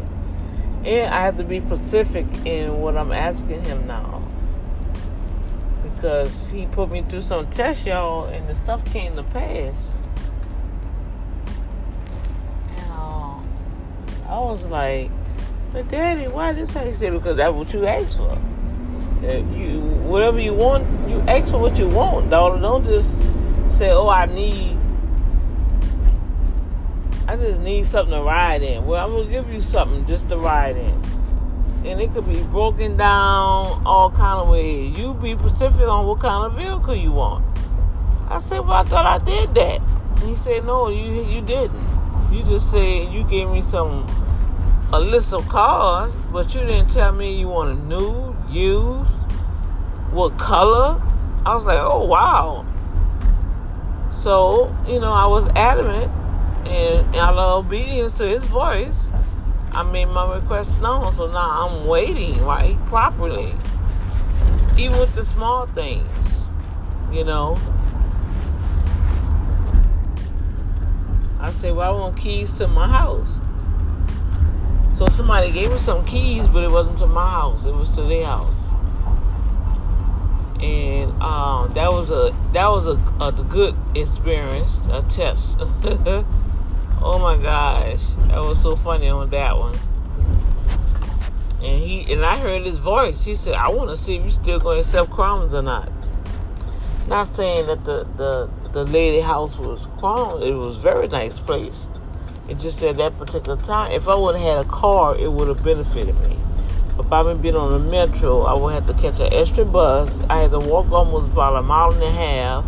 And 0.85 1.13
I 1.13 1.21
have 1.21 1.37
to 1.37 1.43
be 1.43 1.59
specific 1.59 2.25
in 2.45 2.81
what 2.81 2.97
I'm 2.97 3.11
asking 3.11 3.63
him 3.63 3.87
now. 3.87 4.21
Because 5.83 6.47
he 6.47 6.65
put 6.67 6.91
me 6.91 7.03
through 7.03 7.21
some 7.21 7.49
tests, 7.49 7.85
y'all, 7.85 8.25
and 8.25 8.47
the 8.47 8.55
stuff 8.55 8.83
came 8.85 9.15
to 9.15 9.23
pass. 9.23 9.73
And 12.69 12.91
uh, 12.91 13.39
I 14.27 14.39
was 14.39 14.63
like, 14.63 15.09
but 15.71 15.89
Daddy, 15.89 16.27
why 16.27 16.53
this? 16.53 16.71
He 16.73 16.93
said, 16.93 17.13
because 17.13 17.37
that's 17.37 17.53
what 17.53 17.73
you 17.73 17.85
asked 17.85 18.17
for. 18.17 18.37
You 19.23 19.79
whatever 20.03 20.39
you 20.39 20.53
want, 20.53 20.85
you 21.09 21.21
ask 21.21 21.49
for 21.49 21.57
what 21.57 21.79
you 21.79 21.87
want, 21.87 22.29
daughter. 22.29 22.59
Don't 22.59 22.83
just 22.83 23.21
say, 23.71 23.89
"Oh, 23.91 24.09
I 24.09 24.25
need, 24.25 24.77
I 27.25 27.37
just 27.37 27.61
need 27.61 27.85
something 27.85 28.13
to 28.13 28.21
ride 28.21 28.61
in." 28.63 28.85
Well, 28.85 29.03
I'm 29.03 29.13
gonna 29.13 29.29
give 29.29 29.49
you 29.49 29.61
something 29.61 30.05
just 30.05 30.27
to 30.27 30.37
ride 30.37 30.75
in, 30.75 31.01
and 31.85 32.01
it 32.01 32.13
could 32.13 32.27
be 32.27 32.43
broken 32.51 32.97
down 32.97 33.81
all 33.85 34.11
kind 34.11 34.41
of 34.41 34.49
ways. 34.49 34.97
You 34.97 35.13
be 35.13 35.37
specific 35.37 35.87
on 35.87 36.05
what 36.05 36.19
kind 36.19 36.45
of 36.45 36.59
vehicle 36.59 36.95
you 36.95 37.13
want. 37.13 37.45
I 38.29 38.39
said, 38.39 38.59
"Well, 38.59 38.73
I 38.73 38.83
thought 38.83 39.05
I 39.05 39.23
did 39.23 39.53
that." 39.53 39.79
And 40.17 40.29
he 40.29 40.35
said, 40.35 40.65
"No, 40.65 40.89
you 40.89 41.23
you 41.23 41.41
didn't. 41.41 41.79
You 42.29 42.43
just 42.43 42.69
said 42.69 43.13
you 43.13 43.23
gave 43.23 43.49
me 43.49 43.61
some." 43.61 44.05
a 44.93 44.99
list 44.99 45.33
of 45.33 45.47
cars, 45.49 46.13
but 46.31 46.53
you 46.53 46.61
didn't 46.61 46.87
tell 46.87 47.11
me 47.11 47.35
you 47.35 47.47
want 47.47 47.71
a 47.71 47.83
new, 47.85 48.32
used, 48.53 49.17
what 50.11 50.37
color. 50.37 51.01
I 51.45 51.55
was 51.55 51.65
like, 51.65 51.79
oh 51.81 52.05
wow. 52.05 52.65
So, 54.11 54.73
you 54.87 54.99
know, 54.99 55.11
I 55.11 55.25
was 55.25 55.47
adamant 55.55 56.11
and 56.67 57.15
out 57.15 57.35
of 57.35 57.65
obedience 57.65 58.13
to 58.19 58.27
his 58.27 58.43
voice, 58.45 59.07
I 59.73 59.83
made 59.83 60.05
my 60.05 60.35
request 60.35 60.81
known. 60.81 61.11
So 61.11 61.27
now 61.27 61.67
I'm 61.67 61.87
waiting, 61.87 62.41
right, 62.43 62.77
properly. 62.85 63.53
Even 64.77 64.99
with 64.99 65.13
the 65.13 65.25
small 65.25 65.65
things, 65.67 66.45
you 67.11 67.23
know. 67.23 67.57
I 71.39 71.51
said, 71.51 71.75
well, 71.75 71.95
I 71.95 71.99
want 71.99 72.17
keys 72.17 72.57
to 72.59 72.67
my 72.67 72.87
house. 72.87 73.39
So 74.95 75.07
somebody 75.07 75.51
gave 75.51 75.71
me 75.71 75.77
some 75.77 76.05
keys, 76.05 76.47
but 76.47 76.63
it 76.63 76.71
wasn't 76.71 76.97
to 76.99 77.07
my 77.07 77.29
house. 77.29 77.65
It 77.65 77.73
was 77.73 77.95
to 77.95 78.03
their 78.03 78.25
house. 78.25 78.69
and 80.61 81.11
um, 81.21 81.73
that 81.73 81.91
was 81.91 82.09
a 82.11 82.33
that 82.53 82.67
was 82.67 82.87
a, 82.87 82.93
a 83.23 83.31
good 83.31 83.75
experience, 83.95 84.87
a 84.91 85.01
test. 85.03 85.57
oh 87.01 87.19
my 87.21 87.37
gosh, 87.37 88.03
that 88.29 88.39
was 88.41 88.61
so 88.61 88.75
funny 88.75 89.09
on 89.09 89.29
that 89.31 89.57
one. 89.57 89.75
And 91.61 91.81
he 91.81 92.11
and 92.13 92.25
I 92.25 92.37
heard 92.37 92.65
his 92.65 92.77
voice. 92.77 93.23
He 93.23 93.35
said, 93.35 93.55
"I 93.55 93.69
want 93.69 93.89
to 93.89 93.97
see 93.97 94.15
if 94.17 94.25
you 94.25 94.31
still 94.31 94.59
going 94.59 94.77
to 94.77 94.81
accept 94.81 95.09
crumbs 95.11 95.53
or 95.53 95.61
not." 95.61 95.91
Not 97.07 97.27
saying 97.27 97.67
that 97.67 97.83
the 97.83 98.07
the 98.17 98.49
the 98.71 98.85
lady 98.85 99.19
house 99.21 99.57
was 99.57 99.87
crumbs. 99.99 100.43
It 100.43 100.51
was 100.53 100.77
very 100.77 101.07
nice 101.07 101.39
place. 101.39 101.87
It 102.49 102.59
just 102.59 102.81
at 102.83 102.97
that 102.97 103.17
particular 103.17 103.61
time, 103.61 103.91
if 103.91 104.07
I 104.07 104.15
would 104.15 104.35
have 104.35 104.57
had 104.57 104.65
a 104.65 104.69
car, 104.69 105.17
it 105.17 105.31
would 105.31 105.47
have 105.47 105.63
benefited 105.63 106.19
me. 106.21 106.37
If 106.99 107.11
I 107.11 107.23
had 107.23 107.41
been 107.41 107.55
on 107.55 107.71
the 107.71 107.79
metro, 107.79 108.43
I 108.43 108.53
would 108.53 108.73
have 108.73 108.85
to 108.87 108.93
catch 108.93 109.19
an 109.19 109.33
extra 109.33 109.65
bus. 109.65 110.19
I 110.29 110.41
had 110.41 110.51
to 110.51 110.59
walk 110.59 110.91
almost 110.91 111.31
about 111.31 111.55
a 111.55 111.61
mile 111.61 111.91
and 111.91 112.03
a 112.03 112.11
half. 112.11 112.65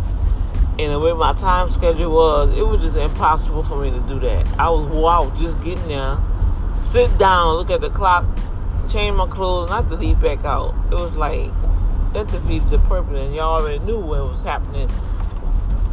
And 0.78 0.92
the 0.92 0.98
way 0.98 1.12
my 1.12 1.32
time 1.34 1.68
schedule 1.68 2.12
was, 2.12 2.56
it 2.56 2.66
was 2.66 2.80
just 2.82 2.96
impossible 2.96 3.62
for 3.62 3.76
me 3.76 3.90
to 3.90 4.00
do 4.00 4.18
that. 4.20 4.46
I 4.58 4.68
was 4.68 4.86
wow, 4.90 5.32
just 5.38 5.62
getting 5.62 5.88
there, 5.88 6.18
sit 6.76 7.16
down, 7.18 7.56
look 7.56 7.70
at 7.70 7.80
the 7.80 7.90
clock, 7.90 8.26
change 8.88 9.16
my 9.16 9.26
clothes, 9.26 9.70
not 9.70 9.88
to 9.90 9.96
leave 9.96 10.20
back 10.20 10.44
out. 10.44 10.74
It 10.90 10.94
was 10.94 11.16
like 11.16 11.50
that 12.12 12.26
defeats 12.28 12.66
the 12.70 12.78
purpose, 12.78 13.26
and 13.26 13.34
y'all 13.34 13.60
already 13.60 13.78
knew 13.80 13.98
what 13.98 14.28
was 14.28 14.42
happening 14.42 14.90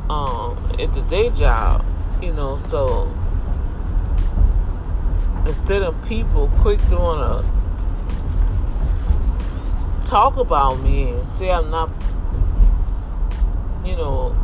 um, 0.10 0.58
at 0.80 0.93
the 0.93 1.02
day 1.10 1.30
job, 1.30 1.86
you 2.22 2.34
know. 2.34 2.58
So 2.58 3.13
instead 5.46 5.84
of 5.84 5.94
people 6.06 6.48
quick 6.62 6.80
to 6.90 6.96
want 6.96 7.46
to 7.46 7.52
talk 10.10 10.38
about 10.38 10.80
me 10.82 11.10
and 11.10 11.28
say 11.28 11.52
I'm 11.52 11.70
not, 11.70 11.90
you 13.84 13.96
know, 13.96 14.36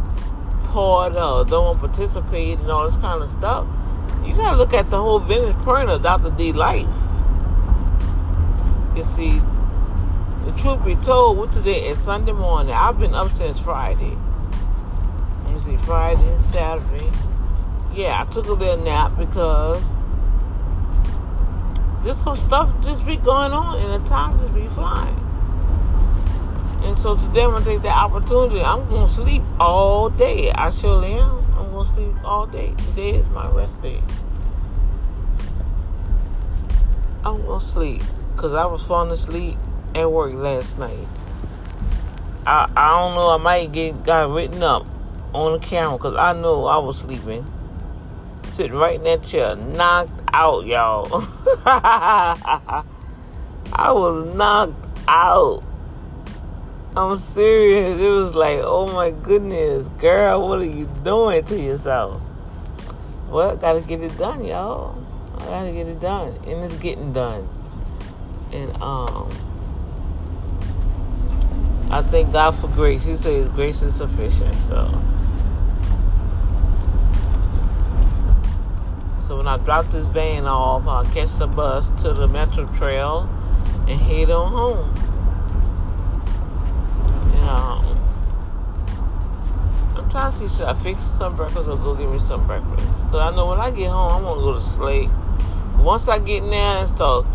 part 0.70 1.16
of, 1.16 1.50
don't 1.50 1.80
participate 1.80 2.60
and 2.60 2.70
all 2.70 2.90
this 2.90 2.98
kind 2.98 3.24
of 3.24 3.30
stuff, 3.30 3.68
you 4.26 4.36
gotta 4.36 4.58
look 4.58 4.74
at 4.74 4.90
the 4.90 4.98
whole 4.98 5.20
vintage 5.20 5.56
print 5.64 5.90
of 5.90 6.04
Dr. 6.04 6.32
D 6.32 6.54
life. 6.54 6.88
You 8.96 9.06
see, 9.06 9.42
the 10.46 10.52
truth 10.58 10.84
be 10.84 10.96
told, 10.96 11.38
what 11.38 11.52
today 11.52 11.88
is 11.88 12.00
Sunday 12.00 12.32
morning. 12.32 12.74
I've 12.74 13.00
been 13.00 13.14
up 13.14 13.32
since 13.32 13.60
Friday. 13.60 14.18
Let 15.46 15.54
me 15.54 15.60
see, 15.62 15.78
Friday, 15.78 16.38
Saturday. 16.50 17.10
Yeah, 17.94 18.22
I 18.22 18.32
took 18.32 18.48
a 18.48 18.54
little 18.54 18.78
nap 18.78 19.18
because 19.18 19.84
just 22.04 22.24
some 22.24 22.36
stuff 22.36 22.74
just 22.84 23.06
be 23.06 23.18
going 23.18 23.52
on 23.52 23.78
and 23.80 24.04
the 24.04 24.10
time 24.10 24.40
just 24.40 24.54
be 24.54 24.68
flying. 24.70 25.18
And 26.84 26.98
so 26.98 27.16
today 27.16 27.44
I'm 27.44 27.52
gonna 27.52 27.66
take 27.66 27.82
the 27.82 27.90
opportunity. 27.90 28.62
I'm 28.62 28.86
gonna 28.88 29.08
sleep 29.08 29.44
all 29.60 30.10
day. 30.10 30.52
I 30.52 30.70
surely 30.70 31.14
am. 31.14 31.38
I'm 31.58 31.72
gonna 31.72 31.94
sleep 31.94 32.16
all 32.24 32.48
day. 32.48 32.74
Today 32.78 33.12
is 33.12 33.28
my 33.28 33.50
rest 33.52 33.82
day. 33.82 34.02
I'm 37.26 37.46
gonna 37.46 37.60
sleep 37.60 38.02
because 38.36 38.54
I 38.54 38.66
was 38.66 38.82
falling 38.82 39.12
asleep 39.12 39.58
at 39.94 40.10
work 40.10 40.34
last 40.34 40.80
night. 40.80 41.08
I 42.48 42.72
I 42.76 43.00
don't 43.00 43.16
know. 43.16 43.30
I 43.30 43.38
might 43.38 43.72
get 43.74 44.04
got 44.04 44.30
written 44.30 44.64
up 44.64 44.88
on 45.34 45.60
the 45.60 45.60
camera 45.60 45.98
because 45.98 46.16
I 46.16 46.32
know 46.32 46.66
I 46.66 46.78
was 46.78 46.98
sleeping 46.98 47.46
sitting 48.60 48.76
right 48.76 48.96
in 48.96 49.04
that 49.06 49.24
chair, 49.24 49.56
knocked 49.56 50.22
out, 50.34 50.66
y'all. 50.66 51.08
I 51.66 52.84
was 53.74 54.36
knocked 54.36 55.00
out. 55.08 55.64
I'm 56.98 57.16
serious. 57.16 57.98
It 57.98 58.10
was 58.10 58.36
like, 58.36 58.60
oh 58.62 58.92
my 58.92 59.12
goodness, 59.12 59.88
girl, 59.98 60.46
what 60.46 60.60
are 60.60 60.66
you 60.66 60.92
doing 61.06 61.46
to 61.46 61.58
yourself? 61.58 62.22
Well, 63.30 63.56
gotta 63.56 63.80
get 63.80 64.02
it 64.02 64.18
done, 64.18 64.44
y'all. 64.44 65.02
I 65.38 65.46
gotta 65.46 65.72
get 65.72 65.88
it 65.88 66.02
done, 66.02 66.38
and 66.46 66.66
it's 66.66 66.78
getting 66.80 67.14
done. 67.14 67.48
And 68.52 68.76
um, 68.82 69.30
I 71.92 72.02
thank 72.02 72.34
God 72.34 72.52
for 72.52 72.68
grace. 72.68 73.06
He 73.06 73.16
says 73.16 73.48
grace 73.48 73.82
is 73.82 73.96
sufficient. 73.96 74.54
So. 74.56 75.02
So 79.30 79.38
when 79.38 79.48
I 79.48 79.58
drop 79.58 79.86
this 79.92 80.08
van 80.08 80.48
off, 80.48 80.88
I'll 80.88 81.06
catch 81.06 81.32
the 81.38 81.46
bus 81.46 81.92
to 82.02 82.14
the 82.14 82.28
Metro 82.28 82.66
Trail 82.76 83.30
and 83.88 84.02
head 84.02 84.32
on 84.32 84.52
home. 84.52 84.92
And 87.36 87.48
um, 87.48 87.86
I'm 89.96 90.10
trying 90.10 90.32
to 90.32 90.36
see 90.36 90.48
should 90.48 90.66
I 90.66 90.74
fix 90.74 91.00
some 91.02 91.36
breakfast 91.36 91.70
or 91.70 91.78
go 91.78 91.94
get 91.94 92.10
me 92.10 92.18
some 92.18 92.48
breakfast. 92.48 92.88
Cause 93.12 93.32
I 93.32 93.36
know 93.36 93.46
when 93.46 93.60
I 93.60 93.70
get 93.70 93.92
home, 93.92 94.12
I'm 94.12 94.24
gonna 94.24 94.42
go 94.42 94.54
to 94.56 94.62
sleep. 94.62 95.12
Once 95.78 96.08
I 96.08 96.18
get 96.18 96.42
in 96.42 96.50
there 96.50 96.78
and 96.80 96.90
stuff, 96.90 97.28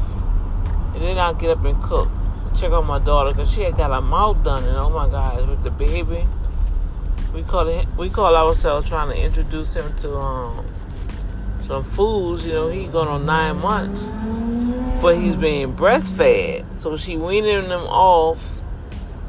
and 0.94 1.00
then 1.00 1.16
I'll 1.16 1.32
get 1.32 1.50
up 1.50 1.64
and 1.64 1.80
cook. 1.80 2.10
Check 2.56 2.72
on 2.72 2.88
my 2.88 2.98
daughter 2.98 3.32
because 3.32 3.52
she 3.52 3.60
had 3.60 3.76
got 3.76 3.92
her 3.92 4.02
mouth 4.02 4.42
done, 4.42 4.64
and 4.64 4.76
oh 4.76 4.90
my 4.90 5.08
God, 5.08 5.48
with 5.48 5.62
the 5.62 5.70
baby. 5.70 6.26
We 7.32 7.44
call 7.44 7.68
it. 7.68 7.86
We 7.96 8.10
call 8.10 8.34
ourselves 8.34 8.88
trying 8.88 9.10
to 9.10 9.16
introduce 9.16 9.74
him 9.74 9.94
to 9.98 10.16
um 10.16 10.66
some 11.66 11.84
fools, 11.84 12.44
You 12.44 12.52
know, 12.52 12.68
he 12.68 12.86
going 12.86 13.08
on 13.08 13.24
nine 13.26 13.58
months, 13.58 14.02
but 15.00 15.16
he's 15.16 15.36
being 15.36 15.74
breastfed. 15.74 16.74
So 16.74 16.96
she 16.96 17.16
weaning 17.16 17.68
them 17.68 17.82
off, 17.82 18.58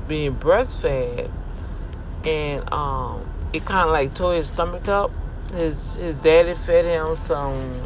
being 0.08 0.36
breastfed, 0.36 1.32
and 2.26 2.74
um, 2.74 3.30
it 3.54 3.66
kind 3.66 3.88
of 3.88 3.94
like 3.94 4.14
tore 4.14 4.36
his 4.36 4.48
stomach 4.48 4.88
up. 4.88 5.12
His 5.52 5.96
his 5.96 6.20
daddy 6.20 6.56
fed 6.56 6.86
him 6.86 7.18
some 7.18 7.82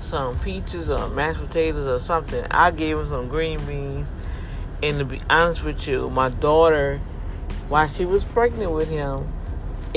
some 0.00 0.38
peaches 0.40 0.88
or 0.88 1.08
mashed 1.08 1.40
potatoes 1.40 1.86
or 1.86 1.98
something. 1.98 2.44
I 2.50 2.70
gave 2.70 2.98
him 2.98 3.08
some 3.08 3.28
green 3.28 3.64
beans. 3.66 4.08
And 4.82 4.98
to 4.98 5.04
be 5.04 5.20
honest 5.30 5.64
with 5.64 5.88
you, 5.88 6.10
my 6.10 6.28
daughter, 6.28 7.00
while 7.68 7.88
she 7.88 8.04
was 8.04 8.22
pregnant 8.24 8.72
with 8.72 8.90
him, 8.90 9.32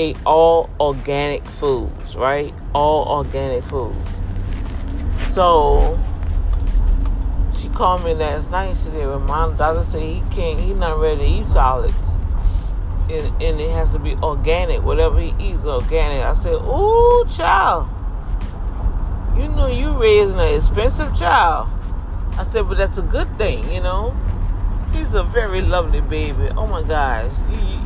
ate 0.00 0.16
all 0.24 0.70
organic 0.80 1.44
foods, 1.44 2.16
right? 2.16 2.54
All 2.74 3.06
organic 3.18 3.62
foods. 3.64 4.10
So 5.28 5.98
she 7.54 7.68
called 7.68 8.02
me 8.04 8.14
last 8.14 8.50
night. 8.50 8.70
She 8.70 8.84
said, 8.84 9.06
"Well, 9.06 9.20
my 9.20 9.52
doctor 9.56 9.84
said 9.84 10.00
he 10.00 10.22
can't. 10.30 10.58
He's 10.58 10.74
not 10.74 10.98
ready 10.98 11.20
to 11.20 11.26
eat 11.26 11.44
solids, 11.44 12.08
and, 13.10 13.42
and 13.42 13.60
it 13.60 13.70
has 13.70 13.92
to 13.92 13.98
be 13.98 14.14
organic. 14.22 14.82
Whatever 14.82 15.20
he 15.20 15.34
eats, 15.38 15.64
organic." 15.64 16.24
I 16.24 16.32
said, 16.32 16.54
"Ooh, 16.54 17.26
child, 17.30 17.88
you 19.36 19.48
know 19.48 19.66
you 19.66 19.92
raising 20.00 20.40
an 20.40 20.54
expensive 20.54 21.14
child." 21.14 21.68
I 22.38 22.42
said, 22.42 22.66
"But 22.66 22.78
that's 22.78 22.96
a 22.96 23.02
good 23.02 23.28
thing, 23.36 23.70
you 23.70 23.82
know." 23.82 24.16
He's 24.94 25.14
a 25.14 25.22
very 25.22 25.60
lovely 25.62 26.00
baby. 26.00 26.48
Oh 26.56 26.66
my 26.66 26.82
gosh, 26.82 27.30
he, 27.52 27.78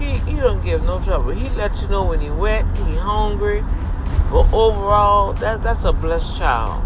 he 0.00 0.14
he 0.30 0.36
don't 0.36 0.64
give 0.64 0.82
no 0.82 1.00
trouble. 1.00 1.30
He 1.30 1.48
let 1.50 1.80
you 1.82 1.88
know 1.88 2.04
when 2.04 2.20
he 2.20 2.30
wet, 2.30 2.64
he 2.78 2.96
hungry. 2.96 3.62
But 4.30 4.52
overall, 4.52 5.32
that 5.34 5.62
that's 5.62 5.84
a 5.84 5.92
blessed 5.92 6.36
child. 6.36 6.82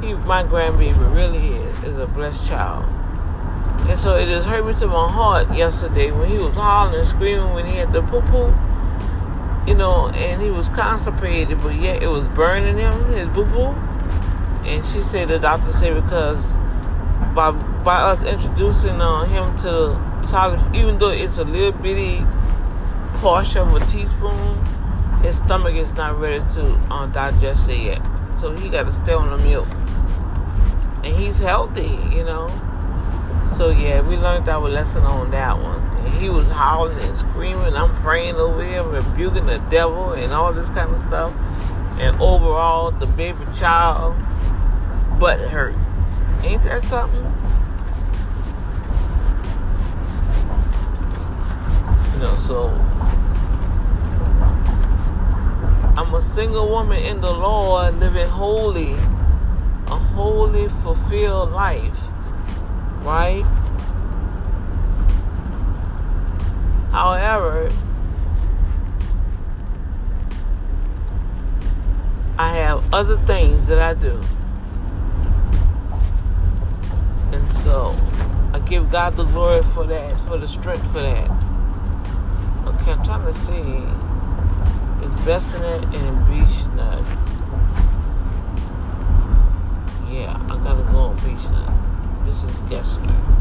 He 0.00 0.14
my 0.14 0.44
grandbaby 0.44 1.14
really 1.14 1.48
is 1.48 1.84
is 1.84 1.96
a 1.98 2.06
blessed 2.06 2.46
child. 2.46 2.84
And 3.88 3.98
so 3.98 4.14
it 4.14 4.26
just 4.26 4.46
hurt 4.46 4.64
me 4.64 4.74
to 4.74 4.86
my 4.86 5.10
heart 5.10 5.52
yesterday 5.54 6.12
when 6.12 6.30
he 6.30 6.38
was 6.38 6.54
hollering 6.54 7.04
screaming 7.06 7.52
when 7.54 7.68
he 7.68 7.76
had 7.76 7.92
the 7.92 8.02
poo 8.02 8.20
poo. 8.22 8.54
You 9.66 9.74
know, 9.74 10.08
and 10.08 10.40
he 10.40 10.50
was 10.50 10.68
constipated, 10.70 11.60
but 11.60 11.74
yet 11.74 12.02
it 12.02 12.06
was 12.06 12.26
burning 12.28 12.78
him, 12.78 12.92
his 13.12 13.26
boo 13.28 13.44
boo. 13.44 13.74
And 14.64 14.84
she 14.86 15.00
said 15.00 15.28
the 15.28 15.38
doctor 15.38 15.72
said 15.72 15.94
because 15.94 16.56
by 17.34 17.50
by 17.82 18.00
us 18.00 18.22
introducing 18.22 19.00
uh, 19.00 19.24
him 19.24 19.56
to 19.58 20.09
solid, 20.24 20.60
even 20.74 20.98
though 20.98 21.10
it's 21.10 21.38
a 21.38 21.44
little 21.44 21.72
bitty 21.72 22.24
portion 23.18 23.58
of 23.58 23.74
a 23.74 23.84
teaspoon, 23.86 24.64
his 25.22 25.38
stomach 25.38 25.74
is 25.74 25.92
not 25.94 26.18
ready 26.18 26.42
to 26.54 26.64
um, 26.90 27.12
digest 27.12 27.68
it 27.68 27.78
yet. 27.78 28.02
So 28.38 28.56
he 28.56 28.68
got 28.68 28.84
to 28.84 28.92
stay 28.92 29.12
on 29.12 29.36
the 29.36 29.44
milk, 29.46 29.68
and 31.04 31.14
he's 31.16 31.38
healthy, 31.38 31.98
you 32.14 32.24
know. 32.24 32.48
So 33.56 33.70
yeah, 33.70 34.00
we 34.00 34.16
learned 34.16 34.48
our 34.48 34.68
lesson 34.68 35.02
on 35.02 35.30
that 35.32 35.58
one. 35.58 35.78
And 35.78 36.14
he 36.14 36.30
was 36.30 36.48
howling 36.48 36.98
and 36.98 37.18
screaming. 37.18 37.74
I'm 37.74 37.94
praying 37.96 38.36
over 38.36 38.64
him, 38.64 38.90
rebuking 38.90 39.46
the 39.46 39.58
devil 39.70 40.12
and 40.12 40.32
all 40.32 40.52
this 40.54 40.68
kind 40.70 40.94
of 40.94 41.00
stuff. 41.00 41.34
And 41.98 42.16
overall, 42.16 42.90
the 42.90 43.06
baby 43.06 43.44
child 43.54 44.16
butt 45.18 45.40
hurt. 45.40 45.74
Ain't 46.42 46.62
that 46.62 46.82
something? 46.82 47.39
Know, 52.20 52.36
so 52.36 52.68
I'm 55.96 56.14
a 56.14 56.20
single 56.20 56.68
woman 56.68 57.02
in 57.02 57.22
the 57.22 57.30
Lord, 57.30 57.98
living 57.98 58.28
holy, 58.28 58.92
a 59.86 59.96
holy, 59.96 60.68
fulfilled 60.68 61.52
life, 61.52 61.98
right? 63.02 63.42
However, 66.92 67.70
I 72.36 72.50
have 72.52 72.92
other 72.92 73.16
things 73.20 73.66
that 73.66 73.78
I 73.78 73.94
do. 73.94 74.20
And 77.32 77.50
so 77.52 77.96
I 78.52 78.58
give 78.58 78.90
God 78.90 79.16
the 79.16 79.24
glory 79.24 79.62
for 79.62 79.86
that, 79.86 80.20
for 80.28 80.36
the 80.36 80.46
strength 80.46 80.86
for 80.92 81.00
that. 81.00 81.49
Okay, 82.80 82.92
I'm 82.92 83.04
trying 83.04 83.26
to 83.26 83.34
see. 83.34 84.00
It's 85.02 85.20
Bissonnet 85.22 85.84
and 85.94 86.26
Beach 86.26 86.66
Nut. 86.76 87.04
Yeah, 90.10 90.36
I 90.50 90.56
gotta 90.64 90.82
go 90.90 90.98
on 90.98 91.16
Beechnut. 91.18 92.24
This 92.24 92.42
is 92.42 92.50
Gessner. 92.68 93.40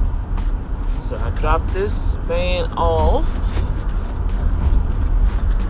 So 1.08 1.16
I 1.16 1.30
dropped 1.40 1.74
this 1.74 2.14
van 2.28 2.66
off 2.74 3.28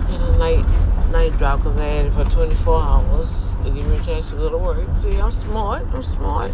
in 0.10 0.22
a 0.22 0.38
night 0.38 0.66
night 1.12 1.38
drop 1.38 1.60
because 1.60 1.78
I 1.78 1.86
had 1.86 2.06
it 2.08 2.14
for 2.14 2.26
24 2.26 2.82
hours 2.82 3.46
to 3.64 3.72
give 3.72 3.88
me 3.88 3.98
a 3.98 4.02
chance 4.04 4.30
to 4.32 4.36
go 4.36 4.50
to 4.50 4.58
work. 4.58 4.86
See, 5.02 5.20
I'm 5.20 5.32
smart. 5.32 5.84
I'm 5.94 6.02
smart. 6.02 6.52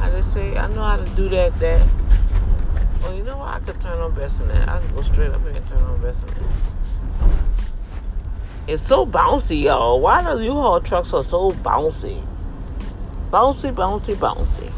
I 0.00 0.10
just 0.10 0.32
say 0.32 0.56
I 0.56 0.66
know 0.68 0.82
how 0.82 0.96
to 0.96 1.06
do 1.16 1.28
that. 1.30 1.58
That. 1.60 1.86
Well, 3.02 3.14
you 3.14 3.22
know 3.24 3.38
what? 3.38 3.48
I 3.48 3.51
could 3.64 3.80
turn 3.80 3.98
on 4.00 4.12
Bissonnet. 4.12 4.68
I 4.68 4.78
can 4.80 4.94
go 4.94 5.02
straight 5.02 5.30
up 5.30 5.40
here 5.42 5.50
and 5.50 5.66
turn 5.66 5.82
on 5.82 6.00
Bissonnet. 6.00 6.46
It's 8.66 8.82
so 8.82 9.06
bouncy, 9.06 9.62
y'all. 9.62 10.00
Why 10.00 10.22
the 10.22 10.36
U-Haul 10.36 10.80
trucks 10.80 11.12
are 11.12 11.24
so 11.24 11.52
bouncy? 11.52 12.24
Bouncy, 13.30 13.74
bouncy, 13.74 14.14
bouncy. 14.14 14.72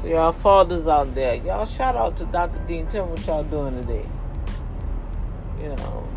So 0.00 0.06
y'all 0.06 0.32
fathers 0.32 0.86
out 0.86 1.14
there, 1.14 1.34
y'all 1.34 1.66
shout 1.66 1.96
out 1.96 2.16
to 2.18 2.24
Dr. 2.26 2.58
Dean. 2.66 2.86
Tell 2.86 3.06
me 3.06 3.12
what 3.12 3.26
y'all 3.26 3.44
doing 3.44 3.80
today. 3.80 4.06
You 5.62 5.68
know, 5.68 6.08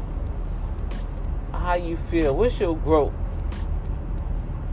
how 1.51 1.75
you 1.75 1.97
feel. 1.97 2.35
What's 2.35 2.59
your 2.59 2.75
growth 2.75 3.13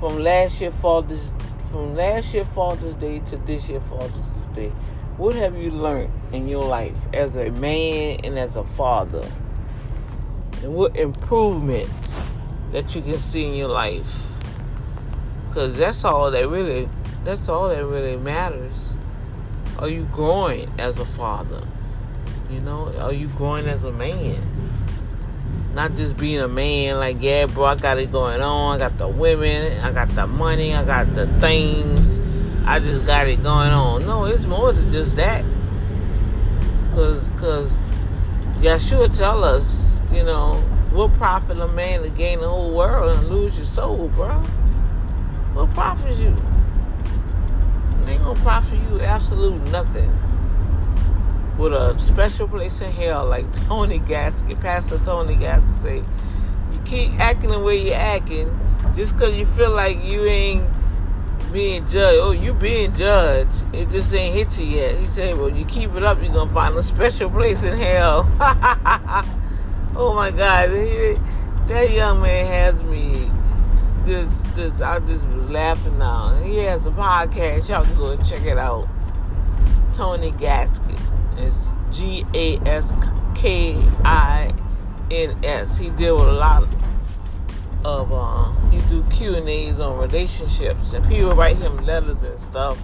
from 0.01 0.21
last 0.21 0.63
year 0.63 0.71
Father's 0.71 1.31
from 1.71 1.95
last 1.95 2.33
year 2.33 2.47
Father's 2.47 2.95
Day 2.95 3.19
to 3.19 3.37
this 3.37 3.69
year 3.69 3.83
Father's 3.83 4.15
Day? 4.55 4.73
What 5.19 5.35
have 5.35 5.59
you 5.59 5.71
learned 5.71 6.11
in 6.33 6.49
your 6.49 6.65
life 6.65 6.97
as 7.13 7.37
a 7.37 7.51
man 7.51 8.21
and 8.25 8.39
as 8.39 8.57
a 8.57 8.65
father? 8.65 9.31
And 10.63 10.75
what 10.75 10.97
improvements 10.97 12.19
that 12.73 12.95
you 12.95 13.03
can 13.03 13.19
see 13.19 13.45
in 13.45 13.53
your 13.53 13.69
life? 13.69 14.09
Because 15.49 15.77
that's 15.77 16.03
all 16.03 16.31
that 16.31 16.49
really 16.49 16.89
that's 17.25 17.51
all 17.51 17.69
that 17.69 17.85
really 17.85 18.17
matters. 18.17 18.95
Are 19.79 19.89
you 19.89 20.05
growing 20.05 20.71
as 20.79 20.99
a 20.99 21.05
father? 21.05 21.63
You 22.53 22.61
know, 22.61 22.93
are 22.99 23.15
you 23.15 23.29
growing 23.29 23.67
as 23.67 23.85
a 23.85 23.93
man? 23.93 24.47
Not 25.75 25.97
just 25.97 26.19
being 26.19 26.41
a 26.41 26.49
man, 26.49 26.99
like, 26.99 27.17
yeah, 27.23 27.47
bro, 27.47 27.65
I 27.65 27.77
got 27.77 27.97
it 27.97 28.13
going 28.13 28.43
on. 28.43 28.77
I 28.77 28.79
got 28.79 28.99
the 28.99 29.09
women, 29.09 29.81
I 29.81 29.91
got 29.91 30.11
the 30.11 30.27
money, 30.27 30.75
I 30.75 30.85
got 30.85 31.15
the 31.15 31.27
things. 31.41 32.21
I 32.67 32.79
just 32.79 33.07
got 33.07 33.27
it 33.27 33.43
going 33.43 33.71
on. 33.71 34.05
No, 34.07 34.27
it's 34.27 34.45
more 34.45 34.71
than 34.71 34.91
just 34.93 35.17
that. 35.17 35.43
Cause, 36.95 37.31
cause, 37.39 37.73
Yeshua 38.59 39.17
tell 39.17 39.45
us, 39.45 39.99
you 40.13 40.23
know, 40.23 40.53
what 40.93 41.11
profit 41.15 41.59
a 41.59 41.69
man 41.69 42.03
to 42.03 42.11
gain 42.11 42.41
the 42.41 42.49
whole 42.51 42.75
world 42.75 43.17
and 43.17 43.29
lose 43.29 43.57
your 43.57 43.65
soul, 43.65 44.09
bro? 44.09 44.35
What 45.55 45.71
profit 45.73 46.19
you? 46.19 46.37
It 48.03 48.11
ain't 48.11 48.23
gonna 48.23 48.39
profit 48.41 48.79
you 48.91 49.01
absolute 49.01 49.59
nothing. 49.71 50.13
With 51.59 51.75
a 51.75 51.99
special 51.99 52.49
place 52.49 52.81
in 52.81 52.91
hell, 52.93 53.27
like 53.27 53.51
Tony 53.67 53.99
Gaskins, 53.99 54.59
Pastor 54.61 54.99
Tony 54.99 55.37
Gaskins 55.37 55.81
say, 55.81 55.97
you 56.73 56.81
keep 56.85 57.13
acting 57.21 57.51
the 57.51 57.59
way 57.59 57.85
you're 57.85 57.95
acting, 57.95 58.59
just 58.97 59.19
cause 59.19 59.35
you 59.35 59.47
feel 59.47 59.71
like 59.71 60.03
you 60.03 60.25
ain't 60.25 60.67
being 61.53 61.87
judged. 61.87 62.19
Oh, 62.21 62.31
you 62.31 62.55
being 62.55 62.95
judged. 62.95 63.65
It 63.75 63.91
just 63.91 64.13
ain't 64.15 64.35
hit 64.35 64.59
you 64.59 64.77
yet. 64.77 64.99
He 64.99 65.07
said, 65.07 65.37
well, 65.37 65.51
you 65.51 65.67
keep 65.67 65.95
it 65.95 66.03
up, 66.03 66.23
you're 66.23 66.33
gonna 66.33 66.53
find 66.53 66.75
a 66.75 66.83
special 66.83 67.29
place 67.29 67.63
in 67.63 67.77
hell. 67.77 68.27
oh 69.95 70.15
my 70.15 70.31
God, 70.31 70.71
that 71.69 71.91
young 71.93 72.23
man 72.23 72.47
has 72.47 72.83
me 72.83 73.31
this 74.05 74.43
this 74.57 74.81
I 74.81 74.99
just 75.01 75.29
was 75.29 75.51
laughing 75.51 75.99
now. 75.99 76.35
He 76.43 76.57
has 76.59 76.87
a 76.87 76.91
podcast. 76.91 77.69
Y'all 77.69 77.85
can 77.85 77.95
go 77.97 78.11
and 78.11 78.27
check 78.27 78.45
it 78.45 78.59
out. 78.59 78.89
Tony 79.95 80.33
Gaskins. 80.33 81.01
It's 81.37 81.69
G 81.91 82.25
A 82.35 82.59
S 82.69 82.93
K 83.35 83.77
I 84.05 84.53
N 85.11 85.39
S. 85.45 85.77
He 85.77 85.91
deal 85.91 86.17
with 86.17 86.29
a 86.29 86.33
lot 86.33 86.65
of 87.85 88.13
uh, 88.13 88.51
he 88.71 88.79
do 88.89 89.03
Q 89.11 89.35
and 89.35 89.49
A's 89.49 89.81
on 89.81 89.99
relationships, 89.99 90.93
and 90.93 91.07
people 91.09 91.35
write 91.35 91.57
him 91.57 91.77
letters 91.79 92.23
and 92.23 92.39
stuff 92.39 92.83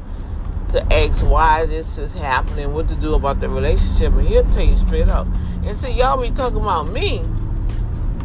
to 0.71 0.93
ask 0.93 1.25
why 1.25 1.65
this 1.67 1.99
is 1.99 2.13
happening, 2.13 2.75
what 2.75 2.89
to 2.89 2.95
do 2.95 3.15
about 3.15 3.41
the 3.41 3.49
relationship, 3.49 4.13
and 4.13 4.29
he'll 4.29 4.49
tell 4.51 4.65
you 4.65 4.77
straight 4.77 5.09
up. 5.09 5.27
And 5.65 5.77
see, 5.77 5.91
y'all 5.93 6.21
be 6.21 6.31
talking 6.31 6.59
about 6.59 6.89
me. 6.89 7.25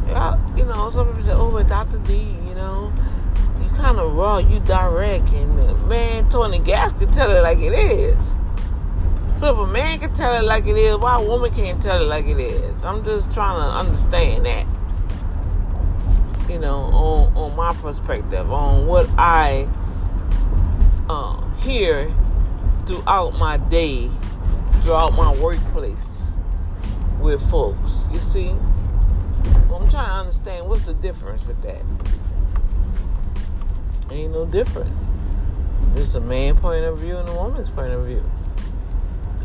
Y'all, 0.09 0.57
you 0.57 0.65
know, 0.65 0.89
some 0.89 1.07
people 1.07 1.23
say, 1.23 1.31
"Oh, 1.31 1.51
but 1.51 1.67
Dr. 1.67 1.99
D, 1.99 2.17
you 2.47 2.55
know, 2.55 2.91
you 3.61 3.69
kind 3.77 3.97
of 3.97 4.13
raw, 4.13 4.37
you 4.37 4.59
direct," 4.61 5.29
and 5.29 5.87
man, 5.87 6.29
Tony 6.29 6.59
Gaskins 6.59 7.15
tell 7.15 7.31
it 7.31 7.41
like 7.41 7.59
it 7.59 7.73
is. 7.73 8.17
So 9.43 9.51
if 9.51 9.69
a 9.69 9.69
man 9.69 9.99
can 9.99 10.13
tell 10.13 10.37
it 10.37 10.45
like 10.45 10.67
it 10.67 10.77
is, 10.77 10.95
why 10.95 11.21
a 11.21 11.27
woman 11.27 11.53
can't 11.53 11.83
tell 11.83 12.01
it 12.01 12.05
like 12.05 12.27
it 12.27 12.39
is? 12.39 12.81
I'm 12.81 13.03
just 13.03 13.29
trying 13.33 13.59
to 13.59 13.91
understand 13.91 14.45
that. 14.45 14.65
You 16.49 16.59
know, 16.59 16.83
on 16.83 17.35
on 17.35 17.53
my 17.53 17.73
perspective, 17.73 18.49
on 18.49 18.87
what 18.87 19.05
I 19.17 19.67
uh, 21.09 21.45
hear 21.55 22.09
throughout 22.85 23.31
my 23.31 23.57
day, 23.57 24.09
throughout 24.79 25.11
my 25.11 25.35
workplace 25.41 26.21
with 27.19 27.41
folks. 27.51 28.05
You 28.13 28.19
see, 28.19 28.47
I'm 28.47 29.89
trying 29.89 30.07
to 30.07 30.13
understand 30.21 30.69
what's 30.69 30.85
the 30.85 30.93
difference 30.93 31.45
with 31.45 31.61
that. 31.63 31.83
Ain't 34.09 34.31
no 34.31 34.45
difference. 34.45 35.05
There's 35.95 36.15
a 36.15 36.21
man 36.21 36.55
point 36.55 36.85
of 36.85 36.99
view 36.99 37.17
and 37.17 37.27
a 37.27 37.33
woman's 37.33 37.67
point 37.67 37.91
of 37.91 38.05
view. 38.05 38.23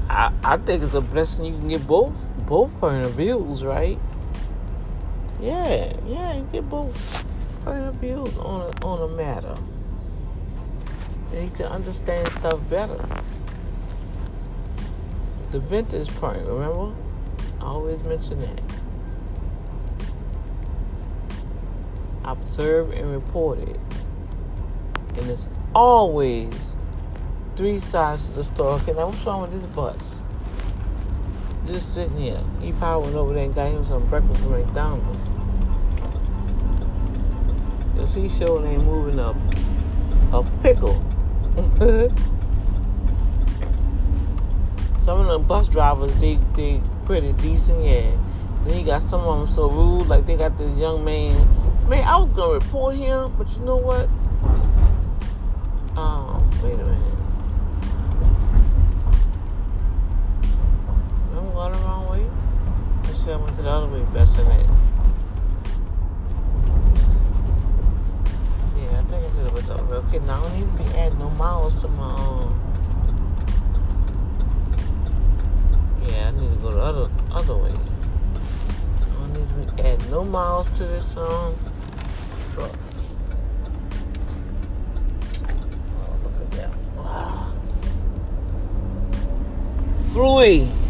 I, 0.09 0.33
I 0.43 0.57
think 0.57 0.83
it's 0.83 0.95
a 0.95 1.01
blessing 1.01 1.45
you 1.45 1.53
can 1.53 1.69
get 1.69 1.87
both 1.87 2.15
both 2.47 2.73
point 2.81 3.05
of 3.05 3.13
views, 3.13 3.63
right? 3.63 3.99
Yeah, 5.41 5.93
yeah, 6.07 6.37
you 6.37 6.49
get 6.51 6.69
both 6.69 7.25
point 7.65 7.85
of 7.85 7.95
views 7.97 8.39
on 8.39 8.63
a, 8.63 8.87
on 8.87 9.11
a 9.11 9.15
matter, 9.15 9.55
and 11.33 11.45
you 11.45 11.51
can 11.51 11.67
understand 11.67 12.27
stuff 12.29 12.59
better. 12.71 13.05
The 15.51 15.61
vintage 15.61 16.09
point, 16.17 16.45
remember? 16.47 16.95
I 17.61 17.65
always 17.65 18.03
mention 18.03 18.41
that. 18.41 18.63
Observe 22.25 22.93
and 22.93 23.13
report 23.13 23.59
it, 23.59 23.81
and 25.17 25.31
it's 25.31 25.47
always 25.75 26.75
three 27.59 27.81
sides 27.81 28.29
to 28.29 28.37
the 28.37 28.45
story. 28.45 28.81
Okay, 28.83 28.93
now 28.93 29.09
what's 29.09 29.27
wrong 29.27 29.43
with 29.43 29.51
this 29.51 29.65
bus? 29.73 29.97
Just 31.67 31.93
sitting 31.93 32.17
here. 32.17 32.39
He 32.61 32.71
probably 32.71 33.07
went 33.07 33.17
over 33.17 33.35
there 33.35 33.43
and 33.43 33.53
got 33.53 33.69
him 33.69 33.85
some 33.85 34.07
breakfast 34.07 34.41
from 34.43 34.53
McDonald's. 34.53 35.05
Cause 37.97 38.15
he 38.15 38.29
sure 38.29 38.65
ain't 38.65 38.85
moving 38.85 39.19
up 39.19 39.35
a 40.33 40.45
pickle. 40.63 40.95
some 45.01 45.21
of 45.21 45.27
the 45.27 45.41
bus 45.45 45.67
drivers, 45.67 46.17
they 46.21 46.39
they 46.55 46.81
pretty 47.07 47.33
decent, 47.33 47.85
yeah. 47.85 48.09
Then 48.67 48.79
you 48.79 48.87
got 48.87 49.03
some 49.03 49.23
of 49.23 49.37
them 49.37 49.49
so 49.53 49.69
rude, 49.69 50.07
like 50.07 50.27
they 50.27 50.37
got 50.37 50.57
this 50.57 50.79
young 50.79 51.05
man. 51.05 51.33
Man, 51.89 52.07
I 52.07 52.19
was 52.19 52.29
gonna 52.29 52.53
report 52.53 52.95
him, 52.95 53.35
but 53.37 53.51
you 53.57 53.65
know 53.65 53.79
what? 53.79 54.09
Um, 55.99 56.49
wait 56.63 56.75
a 56.75 56.85
minute. 56.85 57.18
Way. 63.29 64.07
Best 64.15 64.39
in 64.39 64.47
it. 64.47 64.67
Yeah, 68.75 68.99
I 68.99 69.03
think 69.03 69.13
I 69.13 69.53
went 69.53 69.67
the 69.67 69.75
other 69.75 69.85
way. 69.85 69.97
Okay, 69.97 70.19
now 70.21 70.43
I 70.43 70.49
don't 70.49 70.59
need 70.59 70.79
to 70.79 70.93
be 70.93 70.99
adding 70.99 71.19
no 71.19 71.29
miles 71.29 71.79
to 71.83 71.89
my 71.89 72.17
own. 72.19 72.59
Yeah, 76.07 76.29
I 76.29 76.31
need 76.31 76.49
to 76.49 76.57
go 76.57 76.73
the 76.73 76.81
other 76.81 77.11
other 77.31 77.57
way. 77.57 77.71
I 77.71 79.21
don't 79.21 79.33
need 79.35 79.49
to 79.69 79.75
be 79.75 79.83
add 79.83 80.11
no 80.11 80.25
miles 80.25 80.69
to 80.79 80.87
this 80.87 81.15
um 81.19 81.55
truck. 82.55 82.73
Oh, 85.99 86.17
look 86.25 86.33
at 86.41 86.51
that. 86.53 86.71
Wow. 86.97 87.53
Fluey. 90.15 90.88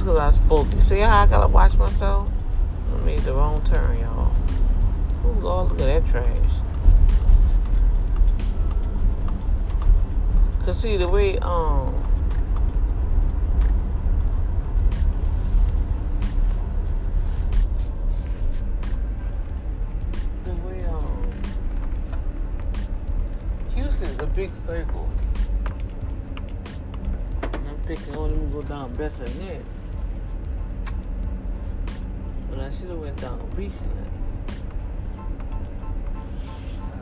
Just 0.00 0.08
because 0.08 0.34
I 0.34 0.46
spoke. 0.46 0.66
See 0.80 1.00
how 1.00 1.24
I 1.24 1.26
gotta 1.26 1.46
watch 1.46 1.76
myself? 1.76 2.26
I 2.90 2.96
made 3.04 3.18
the 3.18 3.34
wrong 3.34 3.62
turn, 3.64 3.98
y'all. 3.98 4.32
Oh, 5.22 5.38
Lord, 5.40 5.72
look 5.72 5.80
at 5.82 6.02
that 6.02 6.10
trash. 6.10 6.52
Cause 10.64 10.80
see 10.80 10.96
the 10.96 11.06
way 11.06 11.38
um 11.40 11.94
the 20.44 20.54
way 20.54 20.82
um 20.86 21.30
Houston's 23.74 24.18
a 24.18 24.26
big 24.28 24.54
circle. 24.54 25.10
And 27.42 27.68
I'm 27.68 27.78
thinking, 27.80 28.16
oh, 28.16 28.22
let 28.22 28.38
me 28.38 28.50
go 28.50 28.62
down 28.62 28.94
better 28.94 29.24
than 29.24 29.42
I 29.46 29.79
should 32.80 32.88
have 32.88 32.98
went 32.98 33.20
down 33.20 33.38
Beechnut. 33.56 34.08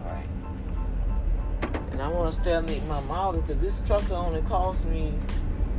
Alright. 0.04 0.26
And 1.92 2.02
I 2.02 2.08
want 2.08 2.32
to 2.32 2.50
estimate 2.50 2.82
my 2.86 2.98
mileage 3.00 3.46
because 3.46 3.62
this 3.62 3.80
truck 3.86 4.10
only 4.10 4.42
cost 4.42 4.84
me, 4.86 5.14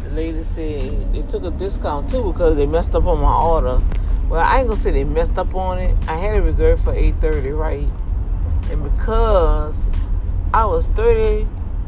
the 0.04 0.12
lady 0.12 0.44
said, 0.46 1.12
they 1.14 1.22
took 1.24 1.44
a 1.44 1.52
discount 1.52 2.10
too 2.10 2.32
because 2.32 2.56
they 2.56 2.66
messed 2.66 2.96
up 2.96 3.06
on 3.06 3.20
my 3.20 3.34
order. 3.34 3.82
Well, 4.30 4.40
I 4.40 4.60
ain't 4.60 4.70
gonna 4.70 4.80
say 4.80 4.92
they 4.92 5.04
messed 5.04 5.38
up 5.38 5.54
on 5.54 5.80
it. 5.80 5.98
I 6.08 6.16
had 6.16 6.38
it 6.38 6.42
reserved 6.42 6.84
for 6.84 6.94
8.30, 6.94 7.58
right? 7.58 7.90
And 8.72 8.82
because 8.84 9.86
I 10.54 10.64
was 10.64 10.88
30, 10.90 11.46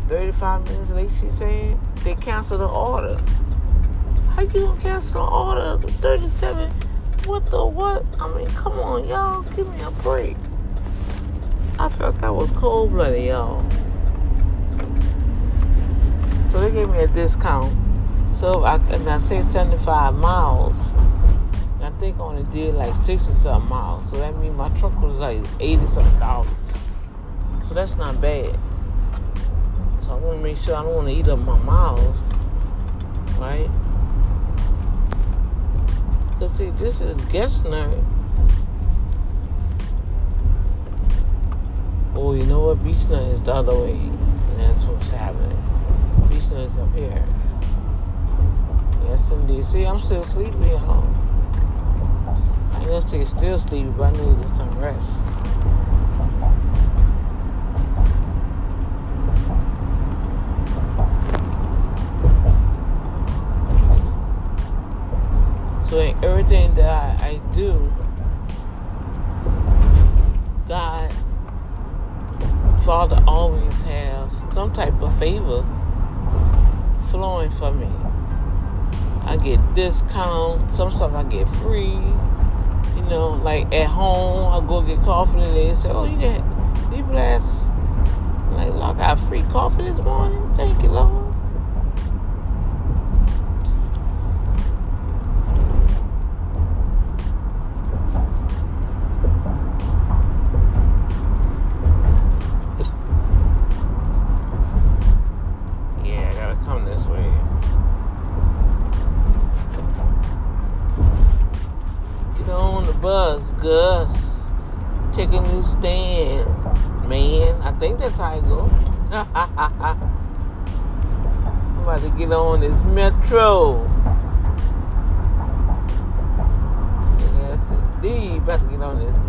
35 0.10 0.66
minutes 0.66 0.92
late, 0.92 1.10
she 1.22 1.30
said, 1.30 1.80
they 2.04 2.16
canceled 2.16 2.60
the 2.60 2.68
order. 2.68 3.22
How 4.36 4.42
you 4.42 4.50
gonna 4.50 4.82
cancel 4.82 5.26
the 5.26 5.32
order? 5.32 5.88
37? 5.88 6.74
What 7.26 7.50
the 7.52 7.64
what? 7.64 8.04
I 8.20 8.28
mean, 8.36 8.48
come 8.50 8.80
on, 8.80 9.08
y'all. 9.08 9.44
Give 9.56 9.72
me 9.72 9.82
a 9.82 9.92
break. 9.92 10.36
I 11.78 11.88
felt 11.90 12.20
that 12.20 12.34
was 12.34 12.50
cold 12.52 12.92
blooded, 12.92 13.24
y'all. 13.24 13.64
So 16.50 16.60
they 16.60 16.72
gave 16.72 16.90
me 16.90 17.00
a 17.00 17.08
discount. 17.08 17.74
So 18.36 18.64
I, 18.64 18.76
and 18.76 19.08
I 19.08 19.20
say 19.20 19.42
75 19.42 20.16
miles. 20.16 20.92
I 21.82 21.92
think 22.00 22.18
I 22.18 22.22
only 22.22 22.44
did 22.52 22.76
like 22.76 22.96
60 22.96 23.34
something 23.34 23.70
miles. 23.70 24.10
So 24.10 24.18
that 24.18 24.36
means 24.38 24.56
my 24.56 24.70
truck 24.78 25.00
was 25.02 25.16
like 25.18 25.44
80 25.60 25.88
something 25.88 26.20
dollars. 26.20 26.50
So 27.68 27.76
that's 27.76 27.96
not 27.96 28.20
bad. 28.20 28.58
So 30.00 30.12
I 30.12 30.16
want 30.16 30.38
to 30.38 30.44
make 30.44 30.58
sure 30.58 30.76
I 30.76 30.84
don't 30.84 30.96
want 30.96 31.08
to 31.08 31.14
eat 31.14 31.28
up 31.28 31.40
my 31.40 31.58
miles. 31.60 32.18
Right? 33.38 33.70
Because 36.42 36.58
see, 36.58 36.72
this 36.72 37.02
is 37.02 37.16
Gessner. 37.30 38.04
Oh, 42.16 42.34
you 42.34 42.42
know 42.46 42.62
what? 42.62 42.80
Beechnut 42.80 43.32
is 43.32 43.44
the 43.44 43.54
other 43.54 43.76
way. 43.76 43.92
And 43.92 44.60
that's 44.60 44.84
what's 44.86 45.12
happening. 45.12 45.56
Beechnut 46.32 46.66
is 46.66 46.78
up 46.78 46.92
here. 46.96 47.24
Yes, 49.04 49.30
indeed. 49.30 49.64
See, 49.66 49.86
I'm 49.86 50.00
still 50.00 50.24
sleepy, 50.24 50.70
y'all. 50.70 51.04
I 52.74 52.78
ain't 52.78 52.88
gonna 52.88 53.04
say 53.04 53.24
still 53.24 53.60
sleepy, 53.60 53.90
but 53.90 54.06
I 54.06 54.12
need 54.14 54.42
to 54.42 54.48
get 54.48 54.56
some 54.56 54.80
rest. 54.80 55.20
I, 67.32 67.38
do, 67.54 67.94
God, 70.68 71.14
Father 72.84 73.24
always 73.26 73.82
has 73.84 74.54
some 74.54 74.74
type 74.74 75.02
of 75.02 75.18
favor 75.18 75.64
flowing 77.10 77.50
for 77.52 77.72
me. 77.72 77.88
I 79.24 79.38
get 79.38 79.60
discount, 79.76 80.70
some 80.74 80.92
stuff 80.92 81.14
I 81.14 81.24
get 81.24 81.48
free. 81.48 81.96
You 82.96 83.04
know, 83.04 83.40
like 83.42 83.74
at 83.74 83.88
home, 83.88 84.52
I 84.52 84.68
go 84.68 84.82
get 84.82 85.02
coffee 85.04 85.40
and 85.40 85.56
they 85.56 85.74
say, 85.74 85.90
"Oh, 85.90 86.04
you 86.04 86.18
get 86.18 86.42
be 86.90 87.02
blessed." 87.02 87.64
I'm 87.64 88.56
like, 88.56 88.74
I 88.74 88.98
got 88.98 89.20
free 89.22 89.44
coffee 89.44 89.84
this 89.84 90.00
morning. 90.00 90.54
Thank 90.58 90.84
you, 90.84 90.90
Lord. 90.90 91.21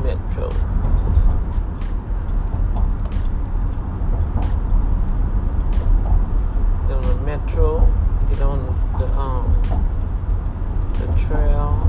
Metro. 0.03 0.49
Get 6.89 6.97
on 6.97 7.03
the 7.03 7.14
metro. 7.24 7.89
Get 8.28 8.43
on 8.43 8.66
the 8.99 9.07
um 9.18 9.47
the 10.95 11.07
trail. 11.26 11.89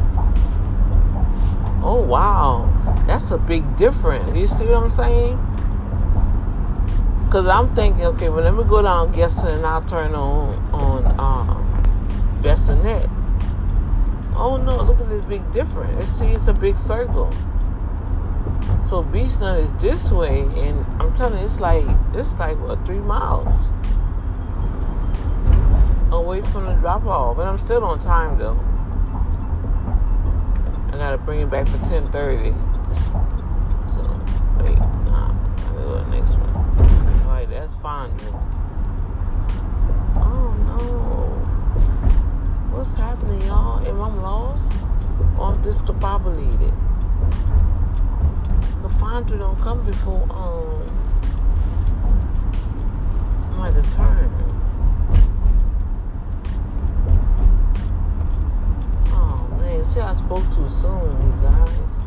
Oh 1.85 2.01
wow, 2.01 2.71
that's 3.05 3.31
a 3.31 3.37
big 3.37 3.75
difference. 3.75 4.35
You 4.35 4.45
see 4.45 4.65
what 4.65 4.83
I'm 4.83 4.89
saying? 4.89 5.37
Cause 7.29 7.47
I'm 7.47 7.73
thinking, 7.75 8.05
okay, 8.05 8.29
well 8.29 8.43
let 8.43 8.53
me 8.53 8.63
go 8.63 8.81
down 8.81 9.11
Gessner 9.11 9.55
and 9.55 9.65
I'll 9.65 9.81
turn 9.81 10.13
on 10.13 10.53
on 10.73 11.19
um 11.19 12.41
Bissonnet. 12.41 13.09
Oh 14.35 14.57
no, 14.57 14.83
look 14.83 14.99
at 14.99 15.09
this 15.09 15.25
big 15.25 15.51
difference. 15.51 16.07
See, 16.09 16.27
it's 16.27 16.47
a 16.47 16.53
big 16.53 16.77
circle. 16.77 17.31
So 18.85 19.01
Beechnut 19.01 19.59
is 19.59 19.73
this 19.73 20.11
way, 20.11 20.41
and 20.41 20.85
I'm 21.01 21.13
telling 21.13 21.39
you, 21.39 21.45
it's 21.45 21.59
like 21.59 21.85
it's 22.13 22.37
like 22.37 22.59
what 22.59 22.85
three 22.85 22.99
miles 22.99 23.69
away 26.11 26.41
from 26.41 26.65
the 26.65 26.73
drop 26.73 27.05
off, 27.05 27.39
and 27.39 27.49
I'm 27.49 27.57
still 27.57 27.83
on 27.85 27.97
time 27.99 28.37
though. 28.37 28.59
I 30.93 30.97
gotta 30.97 31.17
bring 31.17 31.39
it 31.39 31.49
back 31.49 31.67
for 31.67 31.77
10:30. 31.79 32.53
So 33.89 34.01
wait, 34.59 34.77
nah, 35.07 35.31
I 35.31 35.71
go 35.73 35.97
to 35.97 36.03
the 36.03 36.11
next 36.11 36.35
one. 36.35 36.53
All 37.25 37.31
right, 37.31 37.49
that's 37.49 37.73
fine. 37.73 38.11
Oh 40.17 40.53
no, 40.67 40.77
what's 42.71 42.93
happening, 42.93 43.41
y'all? 43.47 43.79
Am 43.87 43.99
I 43.99 44.07
lost? 44.21 44.71
Or 45.39 45.47
I'm 45.47 45.61
discombobulated? 45.63 46.82
Fondren 49.03 49.39
don't 49.39 49.59
come 49.59 49.85
before 49.85 50.25
um 50.31 50.79
the 53.73 53.81
turn. 53.95 54.31
Oh 59.07 59.57
man, 59.59 59.83
see 59.83 59.99
I 59.99 60.13
spoke 60.13 60.45
too 60.53 60.69
soon, 60.69 61.11
you 61.21 61.33
guys. 61.41 62.02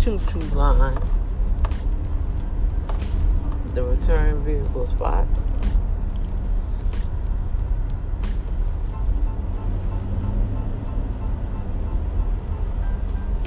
The 0.00 0.18
choo-choo 0.18 0.40
line. 0.56 0.98
The 3.74 3.84
return 3.84 4.42
vehicle 4.44 4.86
spot. 4.86 5.26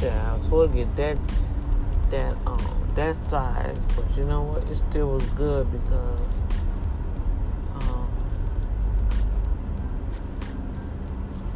Yeah, 0.02 0.32
I 0.32 0.34
was 0.34 0.44
supposed 0.44 0.72
to 0.74 0.78
get 0.78 0.96
that 0.98 1.18
that 2.10 2.36
um 2.46 2.92
that 2.96 3.16
size, 3.16 3.80
but 3.96 4.06
you 4.18 4.26
know 4.26 4.44
what? 4.44 4.70
It 4.70 4.76
still 4.76 5.14
was 5.14 5.26
good 5.30 5.72
because 5.72 6.30
um 7.76 8.08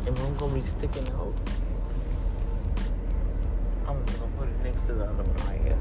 if 0.05 0.19
I'm 0.19 0.37
gonna 0.37 0.55
be 0.55 0.61
sticking 0.63 1.07
out, 1.09 1.33
next 4.77 4.87
to 4.87 4.93
the 4.93 5.03
other 5.03 5.23
one 5.23 5.47
right 5.47 5.61
here. 5.61 5.79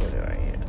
Put 0.00 0.14
it 0.14 0.20
right 0.20 0.38
here. 0.38 0.62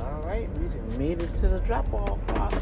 All 0.00 0.22
right, 0.22 0.48
we 0.58 0.68
just 0.68 0.98
made 0.98 1.22
it 1.22 1.34
to 1.34 1.48
the 1.48 1.58
drop 1.60 1.92
off 1.92 2.20
spot. 2.28 2.54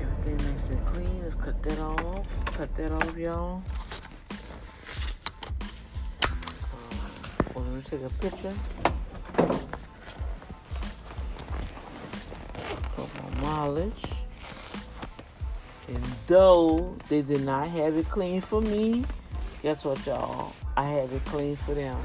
Everything 0.00 0.36
nice 0.36 0.68
and 0.70 0.86
clean. 0.86 1.22
Let's 1.22 1.34
cut 1.34 1.62
that 1.62 1.78
off. 1.80 2.26
Cut 2.46 2.74
that 2.76 2.92
off, 2.92 3.16
y'all. 3.16 3.62
Uh, 6.22 6.28
we're 7.54 7.62
gonna 7.62 7.82
take 7.82 8.02
a 8.02 8.10
picture. 8.20 8.54
And 15.88 16.04
though 16.26 16.96
they 17.08 17.22
did 17.22 17.42
not 17.42 17.68
have 17.68 17.96
it 17.96 18.08
clean 18.08 18.40
for 18.40 18.60
me, 18.60 19.04
guess 19.62 19.84
what, 19.84 20.04
y'all? 20.06 20.52
I 20.76 20.88
have 20.88 21.12
it 21.12 21.24
clean 21.26 21.56
for 21.56 21.74
them. 21.74 21.98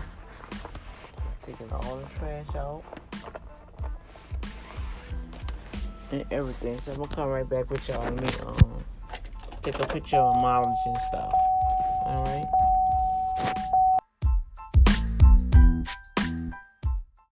Taking 1.45 1.71
all 1.71 1.97
the 1.97 2.19
trash 2.19 2.55
out 2.55 2.83
and 6.11 6.25
everything. 6.31 6.77
So 6.79 6.91
I'm 6.91 6.97
gonna 6.97 7.15
come 7.15 7.29
right 7.29 7.49
back 7.49 7.69
with 7.69 7.87
y'all. 7.87 8.03
Let 8.03 8.15
me 8.15 8.29
um 8.45 8.83
take 9.61 9.79
a 9.79 9.87
picture 9.87 10.17
of 10.17 10.35
mileage 10.41 10.75
and 10.85 10.97
stuff. 10.97 11.33
All 12.05 12.23
right. 12.23 12.56